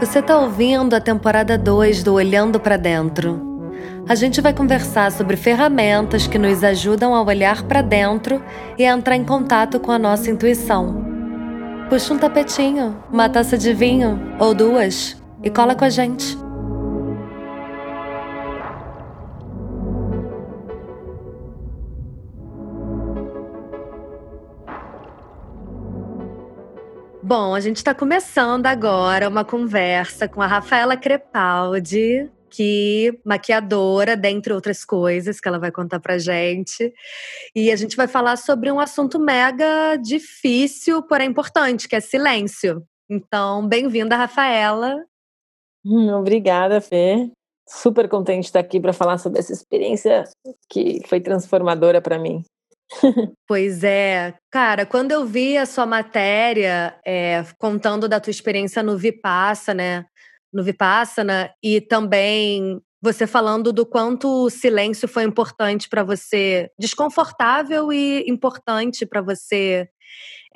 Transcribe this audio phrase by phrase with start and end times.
[0.00, 3.60] Você está ouvindo a temporada 2 do Olhando para Dentro.
[4.08, 8.40] A gente vai conversar sobre ferramentas que nos ajudam a olhar para dentro
[8.78, 11.04] e a entrar em contato com a nossa intuição.
[11.88, 16.38] Puxa um tapetinho, uma taça de vinho ou duas e cola com a gente.
[27.28, 34.50] Bom, a gente está começando agora uma conversa com a Rafaela Crepaldi, que maquiadora, dentre
[34.50, 36.90] outras coisas que ela vai contar pra gente.
[37.54, 42.82] E a gente vai falar sobre um assunto mega difícil, porém importante, que é silêncio.
[43.10, 44.96] Então, bem-vinda, Rafaela.
[45.84, 47.30] Hum, obrigada, Fê.
[47.68, 50.24] Super contente de estar aqui para falar sobre essa experiência
[50.66, 52.42] que foi transformadora para mim.
[53.46, 54.34] Pois é.
[54.50, 60.06] Cara, quando eu vi a sua matéria é, contando da tua experiência no Vipassana, né?
[60.52, 67.92] No Vipassana, e também você falando do quanto o silêncio foi importante para você, desconfortável
[67.92, 69.88] e importante para você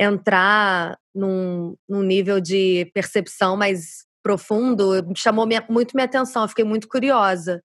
[0.01, 6.65] entrar num, num, nível de percepção mais profundo, chamou minha, muito minha atenção, eu fiquei
[6.65, 7.63] muito curiosa.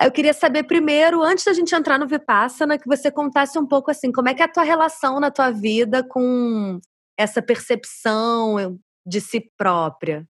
[0.00, 3.90] Eu queria saber primeiro, antes da gente entrar no Vipassana, que você contasse um pouco
[3.90, 6.78] assim, como é que é a tua relação na tua vida com
[7.18, 10.24] essa percepção de si própria?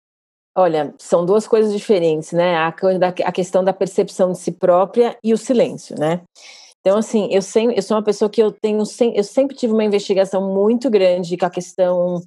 [0.57, 2.57] Olha, são duas coisas diferentes, né?
[2.57, 2.75] A,
[3.27, 6.23] a questão da percepção de si própria e o silêncio, né?
[6.81, 8.83] Então, assim, eu, sempre, eu sou uma pessoa que eu tenho,
[9.15, 12.23] eu sempre tive uma investigação muito grande com a questão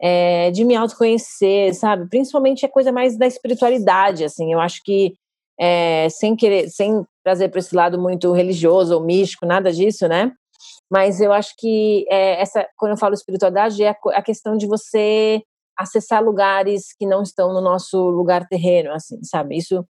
[0.00, 2.08] é, de me autoconhecer, sabe?
[2.08, 4.52] Principalmente a coisa mais da espiritualidade, assim.
[4.52, 5.14] Eu acho que
[5.58, 10.32] é, sem querer, sem trazer para esse lado muito religioso ou místico, nada disso, né?
[10.90, 14.66] Mas eu acho que é, essa, quando eu falo espiritualidade, é a, a questão de
[14.66, 15.42] você
[15.76, 19.56] acessar lugares que não estão no nosso lugar terreno, assim, sabe?
[19.56, 19.84] Isso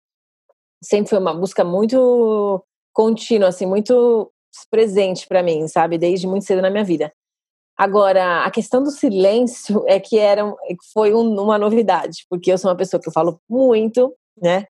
[0.83, 2.63] sempre foi uma busca muito
[2.93, 4.31] contínua, assim, muito
[4.69, 5.97] presente para mim, sabe?
[5.97, 7.11] Desde muito cedo na minha vida.
[7.75, 10.43] Agora, a questão do silêncio é que era,
[10.93, 14.67] foi um, uma novidade, porque eu sou uma pessoa que eu falo muito, né?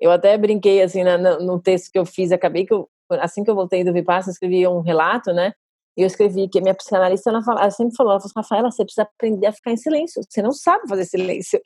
[0.00, 3.50] Eu até brinquei assim na, no texto que eu fiz, acabei que eu, assim que
[3.50, 5.52] eu voltei do Vipassana, escrevi um relato, né?
[5.96, 8.84] E eu escrevi que minha psicanalista ela, fala, ela sempre falou, ela falou, Rafaela, você
[8.84, 11.60] precisa aprender a ficar em silêncio, você não sabe fazer silêncio.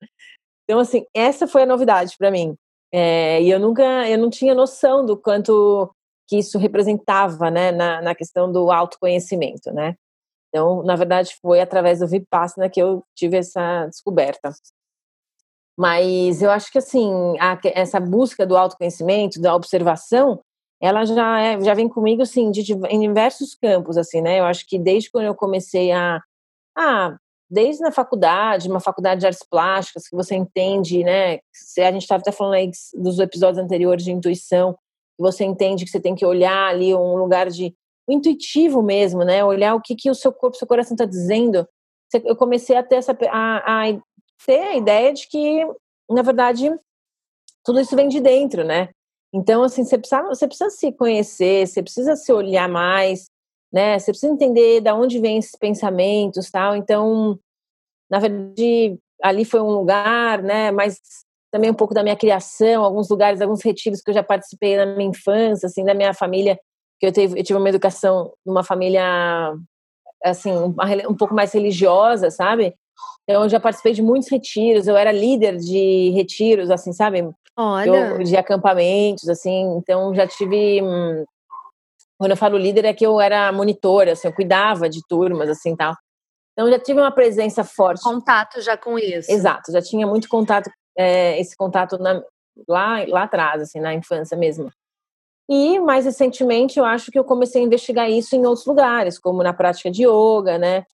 [0.64, 2.56] Então assim, essa foi a novidade para mim.
[2.92, 5.90] É, e eu nunca, eu não tinha noção do quanto
[6.28, 9.96] que isso representava, né, na, na questão do autoconhecimento, né?
[10.48, 14.52] Então, na verdade, foi através do Vipassana que eu tive essa descoberta.
[15.78, 17.10] Mas eu acho que assim,
[17.40, 20.40] a, essa busca do autoconhecimento, da observação,
[20.80, 24.40] ela já é, já vem comigo assim de, de, em diversos campos assim, né?
[24.40, 26.20] Eu acho que desde quando eu comecei a
[26.76, 27.16] ah,
[27.52, 31.34] desde na faculdade, uma faculdade de artes plásticas, que você entende, né?
[31.78, 35.90] A gente estava até falando aí dos episódios anteriores de intuição, que você entende que
[35.90, 37.74] você tem que olhar ali um lugar de
[38.08, 39.44] intuitivo mesmo, né?
[39.44, 41.68] Olhar o que, que o seu corpo, seu coração está dizendo.
[42.24, 44.00] Eu comecei a ter essa a, a
[44.46, 45.66] ter a ideia de que,
[46.10, 46.70] na verdade,
[47.64, 48.88] tudo isso vem de dentro, né?
[49.32, 53.26] Então, assim, você precisa, você precisa se conhecer, você precisa se olhar mais,
[53.72, 53.98] né?
[53.98, 56.76] Você precisa entender de onde vêm esses pensamentos, tal.
[56.76, 57.38] Então,
[58.10, 60.70] na verdade, ali foi um lugar, né?
[60.70, 61.00] Mas
[61.50, 64.86] também um pouco da minha criação, alguns lugares, alguns retiros que eu já participei na
[64.86, 66.58] minha infância, assim, da minha família,
[67.00, 69.02] que eu tive, eu tive uma educação numa família,
[70.24, 70.74] assim, um,
[71.08, 72.74] um pouco mais religiosa, sabe?
[73.28, 77.28] Então, eu já participei de muitos retiros, eu era líder de retiros, assim, sabe?
[77.56, 77.90] Olha.
[77.90, 80.82] Eu, de acampamentos, assim, então já tive.
[80.82, 81.24] Hum,
[82.18, 85.74] quando eu falo líder, é que eu era monitora, assim, eu cuidava de turmas, assim,
[85.74, 85.94] tal.
[86.52, 88.02] Então, já tive uma presença forte.
[88.02, 89.30] Contato já com isso.
[89.30, 92.22] Exato, já tinha muito contato, é, esse contato na,
[92.68, 94.70] lá, lá atrás, assim, na infância mesmo.
[95.48, 99.42] E, mais recentemente, eu acho que eu comecei a investigar isso em outros lugares, como
[99.42, 100.84] na prática de yoga, né?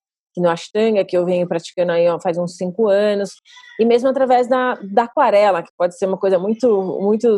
[0.41, 3.31] No Ashtanga, que eu venho praticando aí ó, faz uns cinco anos,
[3.79, 6.69] e mesmo através da, da aquarela, que pode ser uma coisa muito,
[7.01, 7.37] muito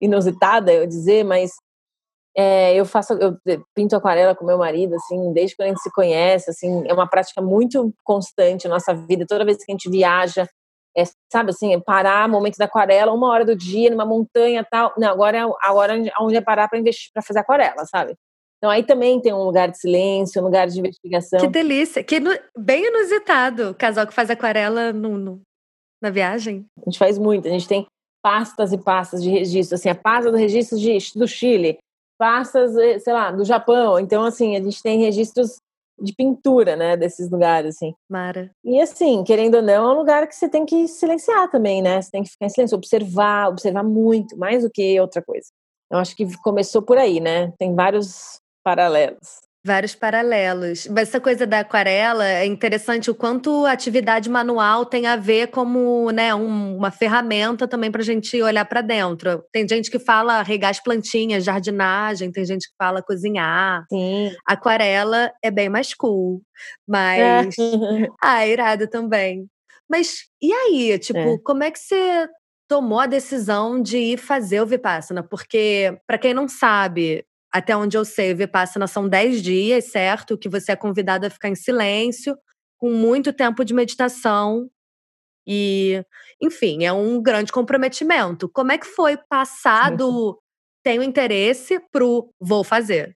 [0.00, 1.50] inusitada, eu dizer, mas
[2.36, 3.36] é, eu faço, eu
[3.74, 7.08] pinto aquarela com meu marido, assim, desde quando a gente se conhece, assim, é uma
[7.08, 10.48] prática muito constante na nossa vida, toda vez que a gente viaja,
[10.96, 11.02] é,
[11.32, 15.08] sabe assim, é parar momento da aquarela, uma hora do dia, numa montanha tal, não,
[15.08, 18.16] agora é a hora onde é parar para fazer aquarela, sabe?
[18.58, 21.38] Então aí também tem um lugar de silêncio, um lugar de investigação.
[21.38, 22.20] Que delícia, que
[22.56, 25.40] bem inusitado, o casal que faz aquarela no, no,
[26.02, 26.66] na viagem.
[26.76, 27.86] A gente faz muito, a gente tem
[28.20, 31.78] pastas e pastas de registro, assim, a pasta do registro de, do Chile,
[32.18, 33.98] pastas, eh, sei lá, do Japão.
[33.98, 35.56] Então, assim, a gente tem registros
[36.00, 37.94] de pintura, né, desses lugares, assim.
[38.08, 38.50] Mara.
[38.64, 42.00] E assim, querendo ou não, é um lugar que você tem que silenciar também, né?
[42.00, 45.46] Você tem que ficar em silêncio, observar, observar muito, mais do que outra coisa.
[45.90, 47.52] Eu acho que começou por aí, né?
[47.58, 49.48] Tem vários paralelos.
[49.64, 50.86] Vários paralelos.
[50.88, 55.48] Mas essa coisa da aquarela é interessante o quanto a atividade manual tem a ver
[55.48, 59.42] como né, um, uma ferramenta também para a gente olhar para dentro.
[59.50, 63.84] Tem gente que fala regar as plantinhas, jardinagem, tem gente que fala cozinhar.
[63.90, 64.32] Sim.
[64.46, 66.42] Aquarela é bem mais cool.
[66.86, 67.54] Mas.
[68.22, 69.46] ah, irado também.
[69.90, 70.98] Mas e aí?
[70.98, 71.38] Tipo, é.
[71.42, 72.28] como é que você
[72.68, 75.22] tomou a decisão de ir fazer o Vipassana?
[75.22, 80.36] Porque, para quem não sabe, até onde eu sei, Vipassana são 10 dias, certo?
[80.36, 82.36] Que você é convidado a ficar em silêncio,
[82.78, 84.68] com muito tempo de meditação.
[85.46, 86.04] E,
[86.42, 88.48] enfim, é um grande comprometimento.
[88.48, 90.38] Como é que foi passado
[90.84, 93.16] tenho interesse pro vou fazer?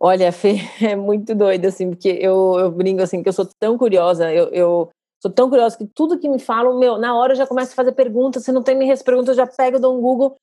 [0.00, 3.76] Olha, Fê, é muito doido, assim, porque eu, eu brinco, assim, que eu sou tão
[3.76, 7.36] curiosa, eu, eu sou tão curiosa que tudo que me falam, meu, na hora eu
[7.36, 10.00] já começo a fazer perguntas, se não tem minhas perguntas, eu já pego, dou um
[10.00, 10.36] Google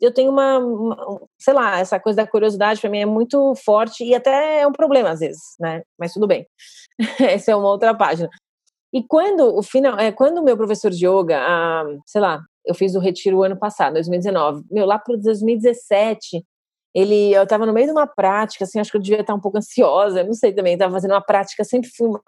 [0.00, 4.04] eu tenho uma, uma, sei lá, essa coisa da curiosidade para mim é muito forte
[4.04, 5.82] e até é um problema às vezes, né?
[5.98, 6.46] Mas tudo bem.
[7.20, 8.28] Essa é uma outra página.
[8.92, 12.74] E quando o final, é quando o meu professor de yoga, ah, sei lá, eu
[12.74, 14.64] fiz o retiro ano passado, 2019.
[14.70, 16.44] Meu, lá para 2017,
[16.94, 19.40] ele, eu estava no meio de uma prática, assim, acho que eu devia estar um
[19.40, 22.22] pouco ansiosa, não sei também, estava fazendo uma prática, sempre fui uma,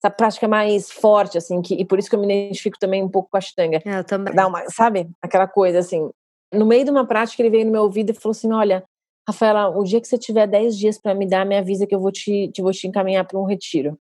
[0.00, 3.08] essa prática mais forte, assim, que, e por isso que eu me identifico também um
[3.08, 3.82] pouco com a Ashtanga.
[3.84, 4.32] É, eu também.
[4.32, 5.08] Dá uma, sabe?
[5.20, 6.08] Aquela coisa, assim,
[6.52, 8.84] no meio de uma prática, ele veio no meu ouvido e falou assim: Olha,
[9.28, 12.00] Rafaela, o dia que você tiver 10 dias para me dar, me avisa que eu
[12.00, 13.98] vou te, te, vou te encaminhar para um retiro.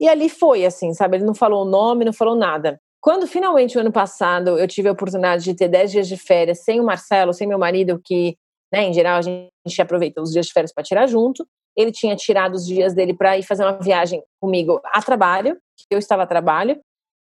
[0.00, 1.16] E ali foi assim, sabe?
[1.16, 2.78] Ele não falou o nome, não falou nada.
[3.00, 6.64] Quando finalmente, o ano passado, eu tive a oportunidade de ter 10 dias de férias
[6.64, 8.36] sem o Marcelo, sem meu marido, que,
[8.72, 11.46] né, em geral, a gente aproveita os dias de férias para tirar junto.
[11.76, 15.56] Ele tinha tirado os dias dele para ir fazer uma viagem comigo a trabalho,
[15.90, 16.80] eu estava a trabalho.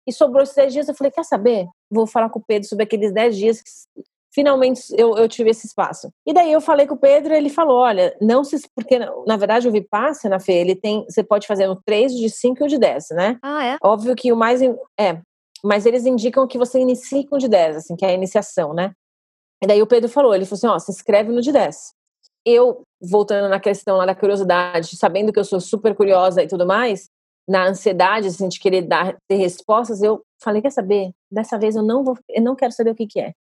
[0.07, 1.67] E sobrou esses 10 dias, eu falei: quer saber?
[1.91, 3.63] Vou falar com o Pedro sobre aqueles 10 dias
[4.33, 6.11] finalmente eu, eu tive esse espaço.
[6.27, 9.69] E daí eu falei com o Pedro, ele falou, olha, não se porque na verdade
[9.69, 12.79] o Vipassana, Fê, ele tem, você pode fazer no 3, de 5 e o de
[12.79, 13.39] 10, né?
[13.43, 13.77] Ah, é?
[13.83, 14.61] Óbvio que o mais
[14.99, 15.21] é,
[15.63, 18.73] mas eles indicam que você inicie com o de 10, assim, que é a iniciação,
[18.73, 18.93] né?
[19.63, 21.93] E daí o Pedro falou, ele falou assim, ó, se inscreve no de 10.
[22.47, 26.67] Eu, voltando na questão lá da curiosidade, sabendo que eu sou super curiosa e tudo
[26.67, 27.09] mais,
[27.47, 31.11] na ansiedade, assim, de querer dar, ter respostas, eu falei, quer saber?
[31.31, 33.35] Dessa vez eu não vou, eu não quero saber o que que é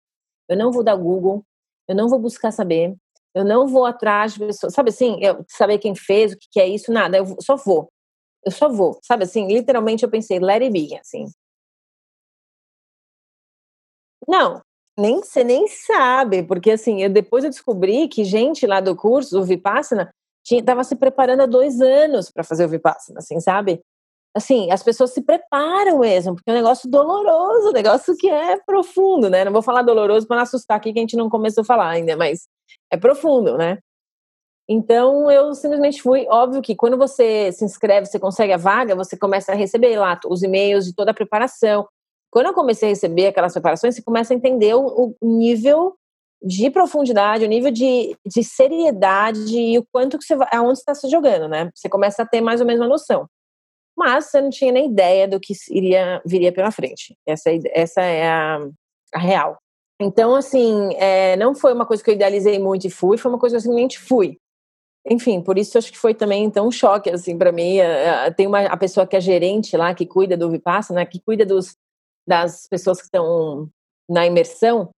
[0.49, 1.44] eu não vou dar Google,
[1.88, 2.95] eu não vou buscar saber,
[3.33, 6.67] eu não vou atrás de pessoas, sabe assim, eu, saber quem fez, o que, é
[6.67, 7.89] isso, nada, eu só vou.
[8.45, 11.25] Eu só vou, sabe assim, literalmente eu pensei, let it be, assim.
[14.27, 14.61] Não,
[14.97, 19.39] nem você nem sabe, porque assim, eu, depois eu descobri que gente lá do curso,
[19.39, 20.11] o Vipassana,
[20.49, 23.81] estava se preparando há dois anos para fazer o Vipassana, assim, sabe?
[24.35, 28.57] Assim, as pessoas se preparam mesmo, porque é um negócio doloroso, um negócio que é
[28.57, 29.44] profundo, né?
[29.44, 31.89] Não vou falar doloroso para não assustar aqui que a gente não começou a falar
[31.89, 32.47] ainda, mas
[32.91, 33.79] é profundo, né?
[34.69, 39.18] Então eu simplesmente fui, óbvio que quando você se inscreve, você consegue a vaga, você
[39.18, 41.88] começa a receber lá os e-mails de toda a preparação.
[42.30, 45.95] Quando eu comecei a receber aquelas preparações, você começa a entender o, o nível
[46.44, 50.94] de profundidade, o nível de, de seriedade e o quanto que você vai, aonde está
[50.94, 51.71] se jogando, né?
[51.73, 53.28] Você começa a ter mais ou menos uma noção
[53.97, 57.18] mas você não tinha nem ideia do que iria, viria pela frente.
[57.25, 58.59] Essa, essa é a,
[59.13, 59.57] a real.
[59.99, 63.39] Então, assim, é, não foi uma coisa que eu idealizei muito e fui, foi uma
[63.39, 64.37] coisa que eu simplesmente fui.
[65.09, 67.77] Enfim, por isso acho que foi também tão um choque, assim, para mim.
[67.80, 71.06] É, é, tem uma, a pessoa que é gerente lá, que cuida do Vipassana, né,
[71.06, 71.75] que cuida dos,
[72.27, 73.68] das pessoas que estão
[74.07, 74.89] na imersão,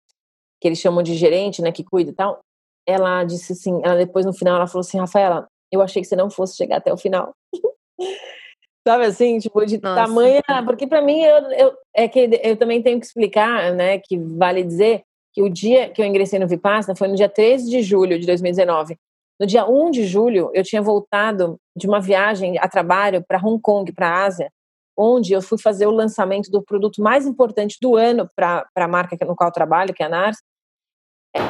[0.60, 2.40] que eles chamam de gerente, né, que cuida e tal.
[2.86, 6.16] Ela disse assim, ela depois no final, ela falou assim, Rafaela, eu achei que você
[6.18, 7.34] não fosse chegar até o final.
[8.88, 10.04] Sabe assim, tipo, de Nossa.
[10.04, 10.42] tamanha.
[10.66, 14.00] Porque para mim, eu, eu, é que eu também tenho que explicar, né?
[14.00, 17.70] Que vale dizer que o dia que eu ingressei no Vipassana foi no dia 13
[17.70, 18.98] de julho de 2019.
[19.40, 23.62] No dia 1 de julho, eu tinha voltado de uma viagem a trabalho para Hong
[23.62, 24.52] Kong, para a Ásia,
[24.98, 29.18] onde eu fui fazer o lançamento do produto mais importante do ano para a marca
[29.26, 30.38] no qual eu trabalho, que é a NARS.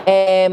[0.05, 0.47] É,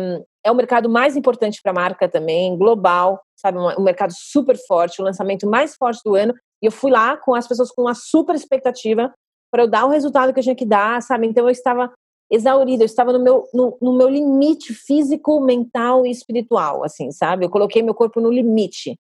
[0.44, 3.58] é o mercado mais importante para a marca também, global, sabe?
[3.58, 6.32] Um, um mercado super forte, o lançamento mais forte do ano.
[6.62, 9.12] E eu fui lá com as pessoas com uma super expectativa
[9.50, 11.26] para eu dar o resultado que eu tinha que dar, sabe?
[11.26, 11.92] Então eu estava
[12.30, 17.44] exaurida, eu estava no meu, no, no, meu limite físico, mental e espiritual, assim, sabe?
[17.44, 18.98] Eu coloquei meu corpo no limite.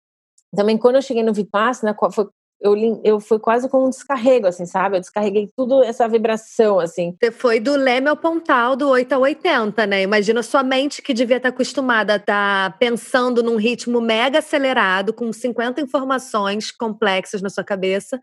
[0.54, 2.28] Também quando eu cheguei no Vipassana, foi
[2.60, 4.96] eu, eu foi quase como um descarrego, assim, sabe?
[4.96, 7.16] Eu descarreguei tudo essa vibração, assim.
[7.20, 10.02] Você foi do Leme ao Pontal, do 8 ao 80, né?
[10.02, 15.12] Imagina sua mente que devia estar acostumada a estar tá pensando num ritmo mega acelerado,
[15.12, 18.20] com 50 informações complexas na sua cabeça,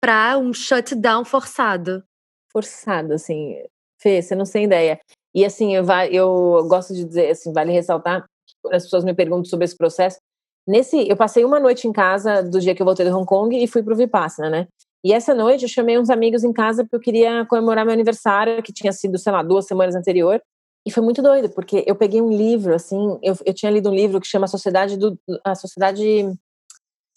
[0.00, 2.04] para um shutdown forçado.
[2.52, 3.56] Forçado, assim.
[4.00, 5.00] Fê, você não tem ideia.
[5.34, 8.24] E assim, eu, eu gosto de dizer, assim, vale ressaltar,
[8.70, 10.18] as pessoas me perguntam sobre esse processo,
[10.66, 13.56] Nesse, eu passei uma noite em casa do dia que eu voltei do Hong Kong
[13.56, 14.68] e fui pro Vipassana, né?
[15.04, 18.62] E essa noite eu chamei uns amigos em casa porque eu queria comemorar meu aniversário,
[18.62, 20.42] que tinha sido, sei lá, duas semanas anterior.
[20.84, 23.94] E foi muito doido, porque eu peguei um livro, assim, eu, eu tinha lido um
[23.94, 26.32] livro que chama Sociedade do, a Sociedade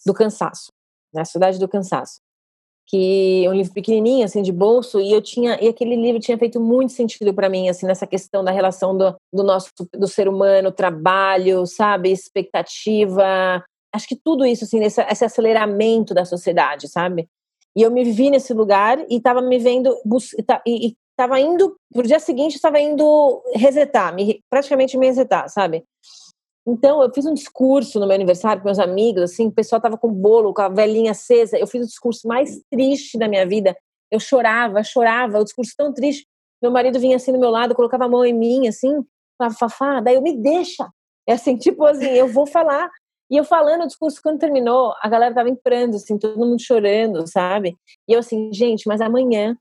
[0.06, 0.72] do Cansaço,
[1.13, 1.22] né?
[1.22, 2.20] A Sociedade do Cansaço
[2.89, 6.60] que um livro pequenininho assim de bolso e eu tinha e aquele livro tinha feito
[6.60, 10.72] muito sentido para mim assim nessa questão da relação do, do nosso do ser humano
[10.72, 13.63] trabalho sabe expectativa.
[13.93, 17.29] Acho que tudo isso assim esse, esse aceleramento da sociedade sabe?
[17.75, 19.96] E eu me vi nesse lugar e estava me vendo
[20.65, 25.84] e estava indo pro dia seguinte estava indo resetar me praticamente me resetar sabe
[26.68, 29.98] então, eu fiz um discurso no meu aniversário com meus amigos, assim, o pessoal tava
[29.98, 31.58] com bolo, com a velhinha acesa.
[31.58, 33.75] Eu fiz o discurso mais triste da minha vida.
[34.12, 36.28] Eu chorava, chorava, o discurso tão triste.
[36.62, 39.04] Meu marido vinha assim do meu lado, colocava a mão em mim, assim,
[39.38, 40.89] falava, Fafá, daí eu me deixa.
[41.28, 42.89] É assim, tipo assim, eu vou falar.
[43.32, 46.62] E eu falando o discurso, quando terminou, a galera tava em pranto, assim, todo mundo
[46.62, 47.78] chorando, sabe?
[48.08, 49.56] E eu assim, gente, mas amanhã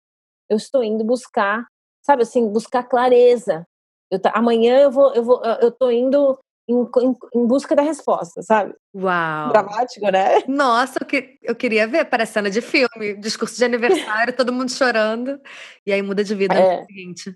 [0.49, 1.67] eu estou indo buscar,
[2.03, 3.67] sabe assim, buscar clareza.
[4.11, 8.43] Eu, amanhã eu vou, eu vou, eu tô indo em, em, em, busca da resposta,
[8.43, 8.75] sabe?
[8.95, 9.49] Uau!
[9.49, 10.43] Dramático, né?
[10.47, 14.71] Nossa, eu, que, eu queria ver, parece cena de filme, discurso de aniversário, todo mundo
[14.71, 15.41] chorando,
[15.87, 16.81] e aí muda de vida é.
[16.81, 17.35] no seguinte.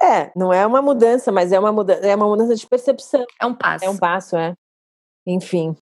[0.00, 3.24] É, não é uma mudança, mas é uma mudança, é uma mudança de percepção.
[3.40, 3.84] É um passo.
[3.84, 4.54] É um passo, é.
[5.26, 5.76] Enfim.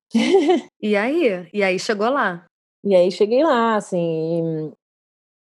[0.81, 1.49] e aí?
[1.53, 2.45] E aí chegou lá?
[2.85, 4.73] E aí cheguei lá, assim.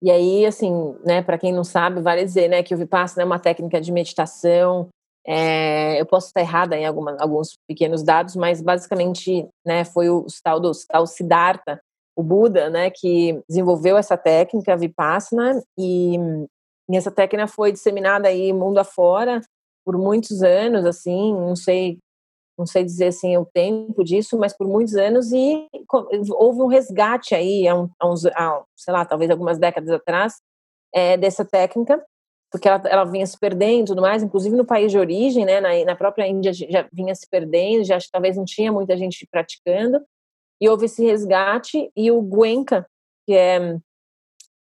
[0.01, 0.71] E, e aí, assim,
[1.05, 3.91] né, para quem não sabe, vale dizer, né, que o Vipassana é uma técnica de
[3.91, 4.89] meditação
[5.25, 10.25] é, eu posso estar errada em alguma, alguns pequenos dados, mas basicamente né, foi o,
[10.43, 11.81] tal do tal Siddhartha,
[12.15, 16.17] o Buda, né, que desenvolveu essa técnica Vipassana e,
[16.89, 19.41] e essa técnica foi disseminada aí mundo afora
[19.85, 21.97] por muitos anos, assim, não sei
[22.55, 25.67] não sei dizer assim o tempo disso, mas por muitos anos e
[26.33, 27.75] houve um resgate aí há,
[28.05, 30.35] uns, há, sei lá, talvez algumas décadas atrás
[30.93, 31.99] é, dessa técnica
[32.53, 35.59] porque ela, ela vinha se perdendo e tudo mais, inclusive no país de origem, né,
[35.59, 39.99] na, na própria Índia já vinha se perdendo, já talvez não tinha muita gente praticando,
[40.61, 42.85] e houve esse resgate, e o Guenca,
[43.25, 43.79] que é,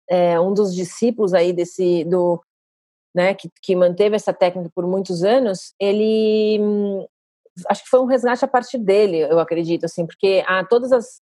[0.08, 2.40] é um dos discípulos aí desse, do,
[3.12, 6.60] né, que, que manteve essa técnica por muitos anos, ele,
[7.66, 11.20] acho que foi um resgate a partir dele, eu acredito, assim, porque há todas as,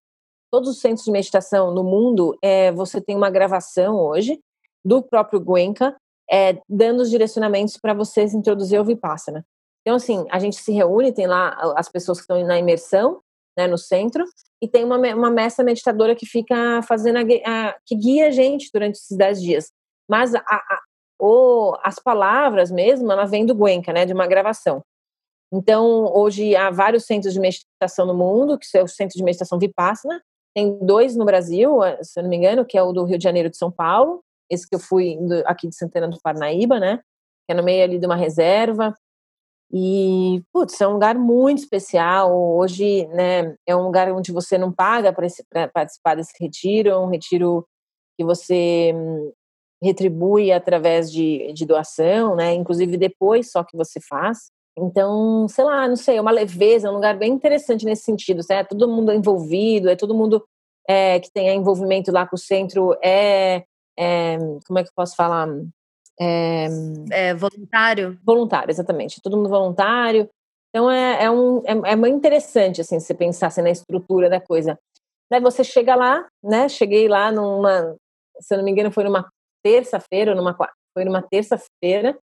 [0.51, 4.39] todos os centros de meditação no mundo, é, você tem uma gravação hoje,
[4.85, 5.95] do próprio Guenca,
[6.31, 9.45] é, dando os direcionamentos para vocês introduzir o Vipassana.
[9.81, 13.19] Então, assim, a gente se reúne, tem lá as pessoas que estão na imersão,
[13.57, 14.23] né, no centro,
[14.61, 18.69] e tem uma, uma mestra meditadora que fica fazendo, a, a, que guia a gente
[18.73, 19.71] durante esses dez dias.
[20.09, 20.79] Mas a, a,
[21.19, 24.81] o, as palavras mesmo, ela vem do Guenca, né, de uma gravação.
[25.51, 29.59] Então, hoje há vários centros de meditação no mundo, que é o Centro de Meditação
[29.59, 30.21] Vipassana,
[30.55, 33.23] tem dois no Brasil, se eu não me engano, que é o do Rio de
[33.23, 36.97] Janeiro de São Paulo, esse que eu fui aqui de Santana do Parnaíba, né?
[37.47, 38.93] Que é no meio ali de uma reserva.
[39.73, 42.37] E, putz, é um lugar muito especial.
[42.57, 47.09] Hoje, né, é um lugar onde você não paga para participar desse retiro, é um
[47.09, 47.65] retiro
[48.17, 49.31] que você hum,
[49.81, 52.53] retribui através de, de doação, né?
[52.53, 54.51] Inclusive depois só que você faz.
[54.77, 58.41] Então, sei lá, não sei, é uma leveza, é um lugar bem interessante nesse sentido.
[58.49, 60.43] É todo mundo envolvido, é todo mundo
[60.87, 63.63] é, que tem envolvimento lá com o centro, é
[63.97, 65.47] é, como é que eu posso falar?
[66.19, 66.67] É,
[67.11, 68.19] é, voluntário?
[68.23, 69.21] Voluntário, exatamente.
[69.21, 70.29] Todo mundo voluntário.
[70.69, 74.39] Então é, é, um, é, é muito interessante assim, você pensar assim, na estrutura da
[74.39, 74.79] coisa.
[75.29, 76.69] Daí você chega lá, né?
[76.69, 77.95] Cheguei lá numa,
[78.39, 79.29] se eu não me engano, foi numa
[79.63, 80.55] terça-feira, numa
[80.93, 82.17] foi numa terça-feira,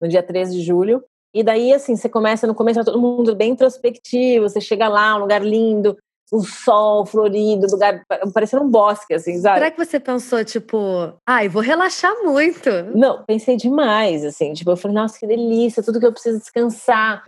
[0.00, 1.04] no dia 13 de julho.
[1.34, 5.20] E daí, assim, você começa, no começo, todo mundo bem introspectivo, você chega lá, um
[5.20, 5.96] lugar lindo,
[6.30, 8.04] o sol florido, lugar
[8.34, 9.58] parecendo um bosque, assim, sabe?
[9.58, 10.78] Será que você pensou, tipo,
[11.26, 12.70] ai, vou relaxar muito?
[12.94, 17.22] Não, pensei demais, assim, tipo, eu falei, nossa, que delícia, tudo que eu preciso descansar.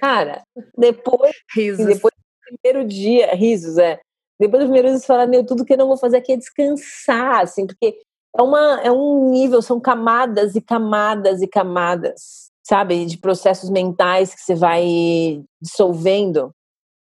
[0.00, 0.42] Cara,
[0.76, 1.86] depois, risos.
[1.86, 3.98] depois do primeiro dia, risos, é.
[4.40, 6.36] Depois do primeiro dia, você fala, meu, tudo que eu não vou fazer aqui é
[6.36, 7.98] descansar, assim, porque
[8.38, 14.34] é, uma, é um nível, são camadas e camadas e camadas, sabe, de processos mentais
[14.34, 16.50] que você vai dissolvendo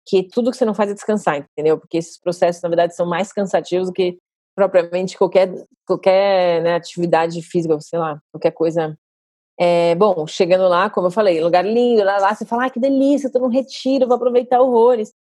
[0.06, 1.78] que tudo que você não faz é descansar, entendeu?
[1.78, 4.18] Porque esses processos, na verdade, são mais cansativos do que
[4.56, 5.52] propriamente qualquer,
[5.86, 8.98] qualquer né, atividade física, sei lá, qualquer coisa.
[9.60, 12.80] É, bom, chegando lá, como eu falei, lugar lindo, lá, lá você fala, ah, que
[12.80, 15.14] delícia, tô num retiro, vou aproveitar horrores.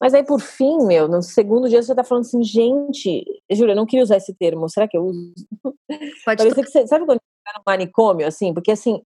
[0.00, 3.76] Mas aí, por fim, meu, no segundo dia você tá falando assim, gente, Júlia, eu
[3.76, 5.32] não queria usar esse termo, será que eu uso?
[6.24, 8.52] Pode Parece que você, sabe quando você tá no manicômio, assim?
[8.52, 9.00] Porque assim,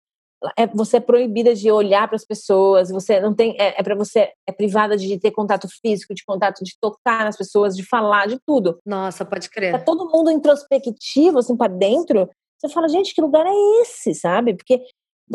[0.57, 3.95] é, você é proibida de olhar para as pessoas, você não tem, é, é para
[3.95, 8.27] você, é privada de ter contato físico, de contato, de tocar nas pessoas, de falar,
[8.27, 8.79] de tudo.
[8.85, 9.73] Nossa, pode crer.
[9.73, 12.29] Tá todo mundo introspectivo, assim, para dentro.
[12.59, 14.55] Você fala, gente, que lugar é esse, sabe?
[14.55, 14.81] Porque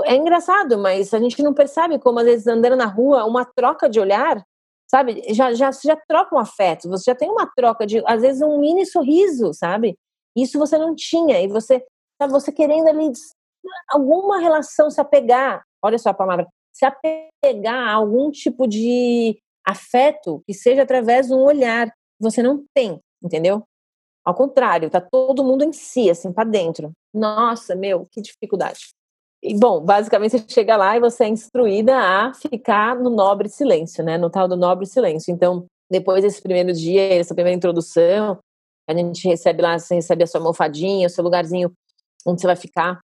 [0.04, 3.90] é engraçado, mas a gente não percebe como, às vezes, andando na rua, uma troca
[3.90, 4.44] de olhar,
[4.90, 5.24] sabe?
[5.34, 8.60] Já, já, já troca um afeto, você já tem uma troca de, às vezes, um
[8.60, 9.96] mini sorriso, sabe?
[10.36, 11.84] Isso você não tinha, e você,
[12.20, 13.12] tá você querendo ali
[13.90, 20.42] alguma relação, se apegar, olha só a palavra, se apegar a algum tipo de afeto
[20.48, 21.92] que seja através de um olhar.
[22.20, 23.64] Você não tem, entendeu?
[24.26, 26.92] Ao contrário, tá todo mundo em si, assim, para dentro.
[27.14, 28.90] Nossa, meu, que dificuldade.
[29.42, 34.04] E, bom, basicamente você chega lá e você é instruída a ficar no nobre silêncio,
[34.04, 34.18] né?
[34.18, 35.32] No tal do nobre silêncio.
[35.34, 38.38] Então, depois desse primeiro dia, essa primeira introdução,
[38.88, 41.72] a gente recebe lá, você recebe a sua almofadinha, o seu lugarzinho
[42.26, 43.00] onde você vai ficar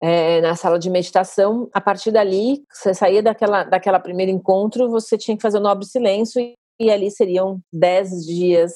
[0.00, 1.68] é, na sala de meditação.
[1.72, 5.86] A partir dali, você saía daquela, daquela primeiro encontro, você tinha que fazer o nobre
[5.86, 8.72] silêncio e, e ali seriam dez dias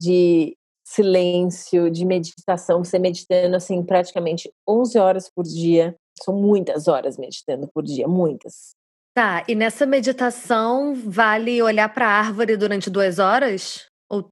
[0.00, 5.94] de silêncio, de meditação, você meditando assim praticamente 11 horas por dia.
[6.22, 8.72] São muitas horas meditando por dia, muitas.
[9.14, 13.86] Tá, e nessa meditação vale olhar para a árvore durante duas horas?
[14.10, 14.28] Ou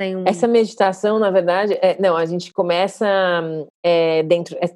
[0.00, 0.24] um...
[0.26, 3.06] Essa meditação, na verdade, é, não, a gente começa
[3.84, 4.56] é, dentro.
[4.56, 4.74] É,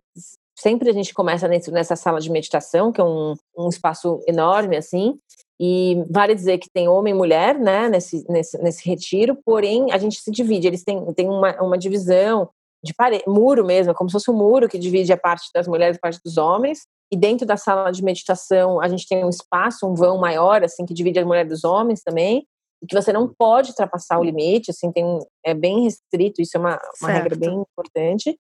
[0.57, 5.19] sempre a gente começa nessa sala de meditação, que é um, um espaço enorme, assim,
[5.61, 9.99] e vale dizer que tem homem e mulher, né, nesse, nesse, nesse retiro, porém a
[9.99, 12.49] gente se divide, eles têm, têm uma, uma divisão
[12.83, 12.95] de
[13.27, 15.99] muro mesmo, é como se fosse um muro que divide a parte das mulheres e
[15.99, 19.87] a parte dos homens, e dentro da sala de meditação a gente tem um espaço,
[19.87, 22.47] um vão maior, assim, que divide as mulheres dos homens também,
[22.83, 26.61] e que você não pode ultrapassar o limite, assim, tem, é bem restrito, isso é
[26.61, 28.39] uma, uma regra bem importante.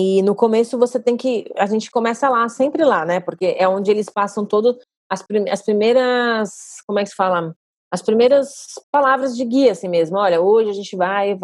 [0.00, 1.44] E no começo você tem que.
[1.58, 3.20] A gente começa lá, sempre lá, né?
[3.20, 4.78] Porque é onde eles passam todo.
[5.10, 6.50] As, as primeiras.
[6.86, 7.54] Como é que se fala?
[7.92, 8.50] As primeiras
[8.90, 10.16] palavras de guia, assim mesmo.
[10.16, 11.38] Olha, hoje a gente vai.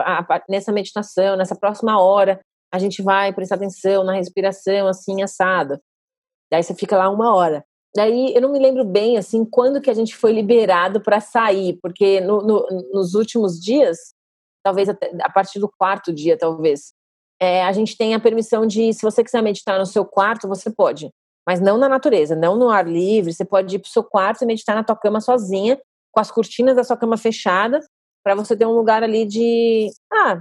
[0.49, 2.41] Nessa meditação, nessa próxima hora,
[2.73, 5.79] a gente vai prestar atenção na respiração, assim, assado.
[6.51, 7.63] Daí você fica lá uma hora.
[7.95, 11.79] Daí eu não me lembro bem, assim, quando que a gente foi liberado para sair,
[11.83, 13.99] porque no, no, nos últimos dias,
[14.63, 16.93] talvez até, a partir do quarto dia, talvez,
[17.41, 20.71] é, a gente tem a permissão de, se você quiser meditar no seu quarto, você
[20.71, 21.11] pode.
[21.47, 23.33] Mas não na natureza, não no ar livre.
[23.33, 25.81] Você pode ir para o seu quarto e meditar na tua cama sozinha,
[26.13, 27.87] com as cortinas da sua cama fechadas,
[28.25, 30.37] para você ter um lugar ali de, ah,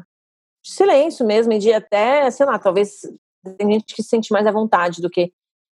[0.63, 3.01] de silêncio mesmo, e de até, sei lá, talvez
[3.57, 5.31] tem gente que se sente mais à vontade do que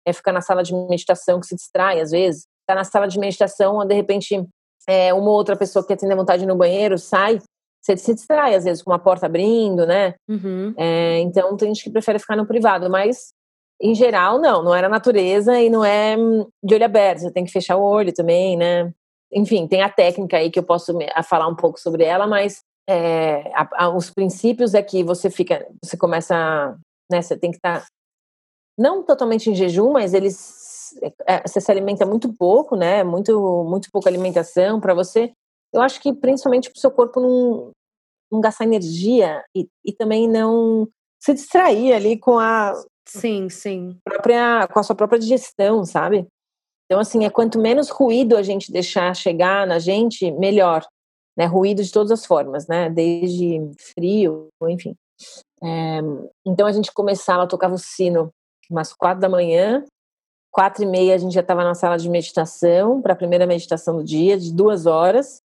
[0.05, 2.45] é ficar na sala de meditação, que se distrai às vezes.
[2.65, 4.47] Tá na sala de meditação, de repente,
[4.87, 7.39] é, uma outra pessoa que tem vontade no banheiro sai,
[7.81, 10.15] você se distrai, às vezes, com uma porta abrindo, né?
[10.27, 10.73] Uhum.
[10.77, 13.33] É, então, tem gente que prefere ficar no privado, mas,
[13.81, 14.63] em geral, não.
[14.63, 16.15] Não é na natureza e não é
[16.63, 17.19] de olho aberto.
[17.19, 18.91] Você tem que fechar o olho também, né?
[19.31, 23.51] Enfim, tem a técnica aí que eu posso falar um pouco sobre ela, mas é,
[23.53, 26.77] a, a, os princípios é que você fica, você começa,
[27.11, 27.21] né?
[27.21, 27.87] Você tem que estar, tá,
[28.77, 30.93] não totalmente em jejum, mas eles,
[31.25, 33.03] é, você se alimenta muito pouco, né?
[33.03, 35.31] Muito, muito pouca alimentação para você
[35.73, 37.71] eu acho que principalmente para o seu corpo não,
[38.31, 40.87] não gastar energia e, e também não
[41.19, 42.73] se distrair ali com a
[43.07, 43.97] sim sim.
[44.03, 46.27] própria com a sua própria digestão sabe?
[46.85, 50.85] Então assim é quanto menos ruído a gente deixar chegar na gente melhor
[51.37, 51.45] né?
[51.45, 52.89] Ruído de todas as formas né?
[52.89, 53.59] Desde
[53.93, 54.95] frio enfim.
[55.63, 55.99] É,
[56.45, 58.29] então a gente começava tocava o sino
[58.69, 59.83] umas quatro da manhã
[60.51, 63.97] quatro e meia a gente já estava na sala de meditação para a primeira meditação
[63.97, 65.41] do dia de duas horas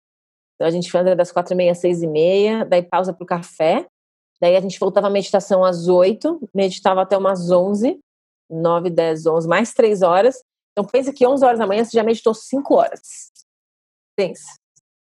[0.61, 3.23] então a gente fazia das quatro e meia às seis e meia, daí pausa para
[3.23, 3.87] o café,
[4.39, 7.99] daí a gente voltava à meditação às oito, meditava até umas onze,
[8.47, 10.35] nove, dez, onze, mais três horas.
[10.71, 13.31] Então pensa que onze horas da manhã você já meditou cinco horas.
[14.15, 14.45] Pensa.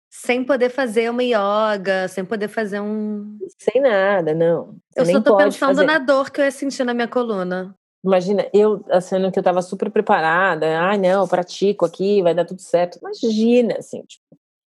[0.09, 3.37] Sem poder fazer uma yoga, sem poder fazer um.
[3.59, 4.77] Sem nada, não.
[4.95, 5.85] Você eu só tô pensando fazer.
[5.85, 7.75] na dor que eu ia sentir na minha coluna.
[8.05, 12.61] Imagina, eu achando que eu tava super preparada, ai não, pratico aqui, vai dar tudo
[12.61, 12.99] certo.
[12.99, 14.20] Imagina, assim, tipo,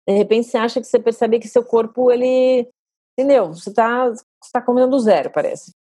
[0.06, 2.68] de repente você acha que você percebe que seu corpo, ele.
[3.18, 3.52] Entendeu?
[3.52, 5.72] Você está você tá comendo do zero, parece.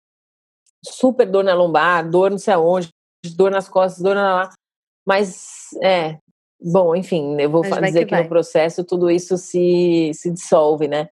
[0.84, 2.88] Super dor na lombar, dor não sei aonde,
[3.36, 4.52] dor nas costas, dor na lá.
[5.06, 6.18] Mas, é.
[6.60, 11.08] bom, enfim, eu vou dizer que, que no processo tudo isso se, se dissolve, né?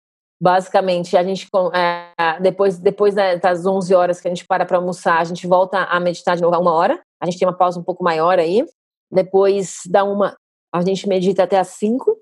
[0.43, 5.19] Basicamente, a gente, é, depois, depois das 11 horas que a gente para para almoçar,
[5.19, 6.99] a gente volta a meditar de novo uma hora.
[7.21, 8.65] A gente tem uma pausa um pouco maior aí.
[9.13, 10.35] Depois da uma,
[10.73, 12.17] a gente medita até as 5.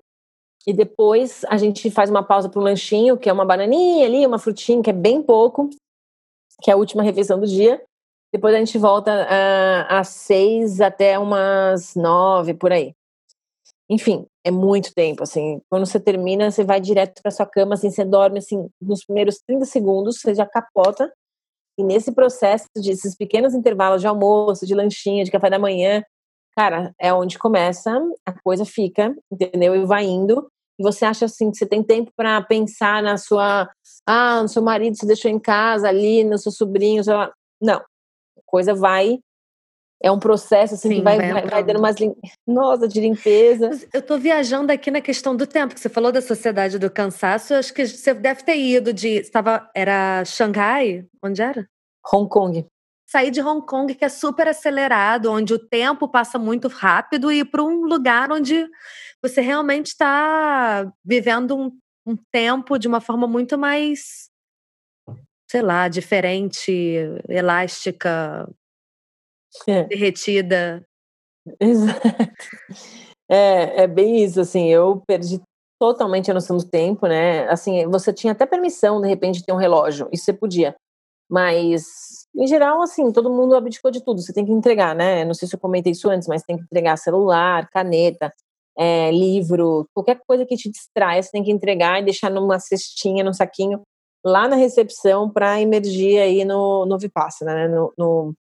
[0.69, 4.23] E depois a gente faz uma pausa para o lanchinho, que é uma bananinha ali,
[4.23, 5.67] uma frutinha, que é bem pouco,
[6.61, 7.81] que é a última refeição do dia.
[8.31, 12.93] Depois a gente volta uh, às seis até umas nove, por aí.
[13.89, 15.59] Enfim, é muito tempo, assim.
[15.71, 19.39] Quando você termina, você vai direto para sua cama, assim, você dorme, assim, nos primeiros
[19.39, 21.11] 30 segundos, você já capota.
[21.79, 26.03] E nesse processo desses pequenos intervalos de almoço, de lanchinho, de café da manhã,
[26.55, 29.75] cara, é onde começa, a coisa fica, entendeu?
[29.75, 30.47] E vai indo.
[30.79, 33.69] E você acha assim que você tem tempo para pensar na sua,
[34.07, 37.31] ah, no seu marido se deixou em casa ali, no seu sobrinho, sei lá.
[37.61, 37.79] Não.
[37.79, 39.19] A coisa vai
[40.01, 41.95] é um processo assim Sim, que vai, vai, vai, dando umas
[42.47, 43.69] nossa de limpeza.
[43.93, 47.53] Eu estou viajando aqui na questão do tempo, que você falou da sociedade do cansaço.
[47.53, 49.09] acho que você deve ter ido de.
[49.17, 51.05] Estava, era Xangai?
[51.21, 51.67] Onde era?
[52.13, 52.65] Hong Kong.
[53.11, 57.39] Sair de Hong Kong, que é super acelerado, onde o tempo passa muito rápido, e
[57.39, 58.67] ir para um lugar onde
[59.21, 61.71] você realmente está vivendo um,
[62.05, 64.29] um tempo de uma forma muito mais
[65.49, 66.71] sei lá, diferente,
[67.27, 68.47] elástica,
[69.67, 69.83] é.
[69.85, 70.85] derretida.
[71.59, 72.07] Exato.
[73.31, 75.39] É, é bem isso, assim, eu perdi
[75.79, 77.47] totalmente a noção do tempo, né?
[77.47, 80.75] Assim, você tinha até permissão, de repente, de ter um relógio, isso você podia.
[81.29, 81.85] Mas,
[82.35, 85.25] em geral, assim, todo mundo abdicou de tudo, você tem que entregar, né?
[85.25, 88.33] Não sei se eu comentei isso antes, mas tem que entregar celular, caneta,
[88.77, 93.23] é, livro, qualquer coisa que te distraia, você tem que entregar e deixar numa cestinha,
[93.23, 93.81] num saquinho,
[94.23, 97.67] lá na recepção para emergir aí no, no Vipassana, né?
[97.67, 98.33] No, no,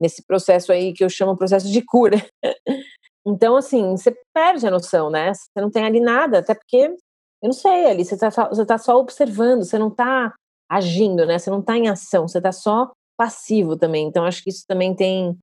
[0.00, 2.16] nesse processo aí que eu chamo processo de cura.
[3.28, 5.34] Então, assim, você perde a noção, né?
[5.34, 6.94] Você não tem ali nada, até porque,
[7.42, 10.32] eu não sei, ali você está você tá só observando, você não está
[10.68, 11.38] agindo, né?
[11.38, 14.06] Você não está em ação, você está só passivo também.
[14.06, 15.36] Então, acho que isso também tem,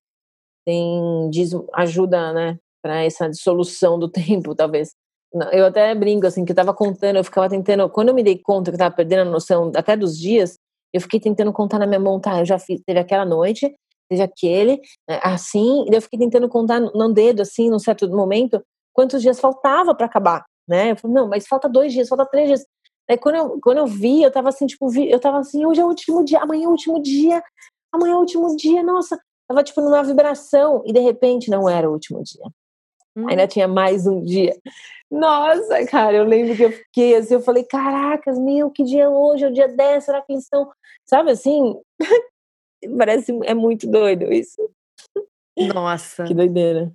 [0.65, 4.91] tem diz, ajuda, né, para essa dissolução do tempo, talvez.
[5.51, 8.37] Eu até brinco, assim, que eu estava contando, eu ficava tentando, quando eu me dei
[8.37, 10.57] conta que eu estava perdendo a noção até dos dias,
[10.93, 13.73] eu fiquei tentando contar na minha mão, tá, eu já fiz, teve aquela noite,
[14.07, 18.63] teve aquele, né, assim, e eu fiquei tentando contar no dedo, assim, num certo momento,
[18.93, 20.91] quantos dias faltava para acabar, né?
[20.91, 22.65] Eu falei, não, mas falta dois dias, falta três dias.
[23.09, 25.81] Aí quando eu, quando eu vi, eu tava assim, tipo, vi, eu tava assim, hoje
[25.81, 27.43] é o último dia, amanhã é o último dia,
[27.91, 31.89] amanhã é o último dia, nossa, tava tipo numa vibração, e de repente não era
[31.89, 32.45] o último dia.
[33.15, 33.27] Hum.
[33.29, 34.55] Ainda tinha mais um dia.
[35.11, 39.09] Nossa, cara, eu lembro que eu fiquei assim, eu falei, caracas, meu, que dia é
[39.09, 39.45] hoje?
[39.45, 40.71] É o dia 10, será que eles estão.
[41.05, 41.75] Sabe assim?
[42.97, 44.69] Parece, é muito doido isso.
[45.57, 46.23] Nossa.
[46.23, 46.91] Que doideira.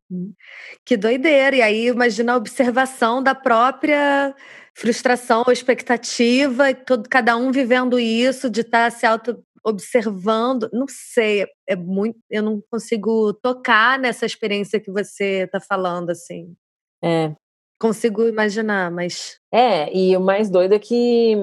[0.84, 1.56] Que doideira.
[1.56, 4.34] E aí, imagina a observação da própria
[4.74, 10.68] frustração ou expectativa, todo, cada um vivendo isso, de estar tá se auto-observando.
[10.72, 12.18] Não sei, é muito.
[12.28, 16.54] Eu não consigo tocar nessa experiência que você está falando, assim.
[17.02, 17.34] É.
[17.80, 19.38] Consigo imaginar, mas.
[19.52, 21.36] É, e o mais doido é que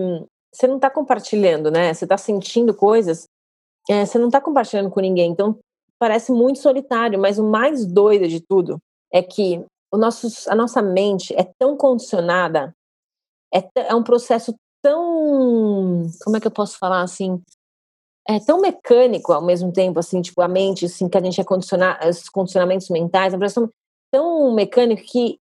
[0.54, 1.94] você não está compartilhando, né?
[1.94, 3.26] Você está sentindo coisas
[3.90, 5.32] é, você não está compartilhando com ninguém.
[5.32, 5.60] Então,
[6.00, 8.78] parece muito solitário, mas o mais doido de tudo
[9.12, 12.74] é que o nosso, a nossa mente é tão condicionada,
[13.54, 16.04] é, é um processo tão.
[16.24, 17.42] Como é que eu posso falar assim?
[18.28, 21.44] É tão mecânico ao mesmo tempo, assim, tipo, a mente, assim, que a gente é
[21.44, 23.70] condicionar, os condicionamentos mentais, é um processo
[24.12, 25.38] tão mecânico que,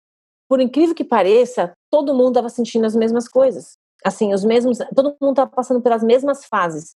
[0.48, 3.76] por incrível que pareça, todo mundo estava sentindo as mesmas coisas.
[4.04, 6.94] Assim, os mesmos, todo mundo estava passando pelas mesmas fases.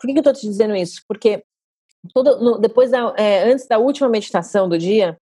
[0.00, 1.02] Por que, que eu estou te dizendo isso?
[1.06, 1.44] Porque
[2.12, 5.18] todo, no, depois da, é, antes da última meditação do dia,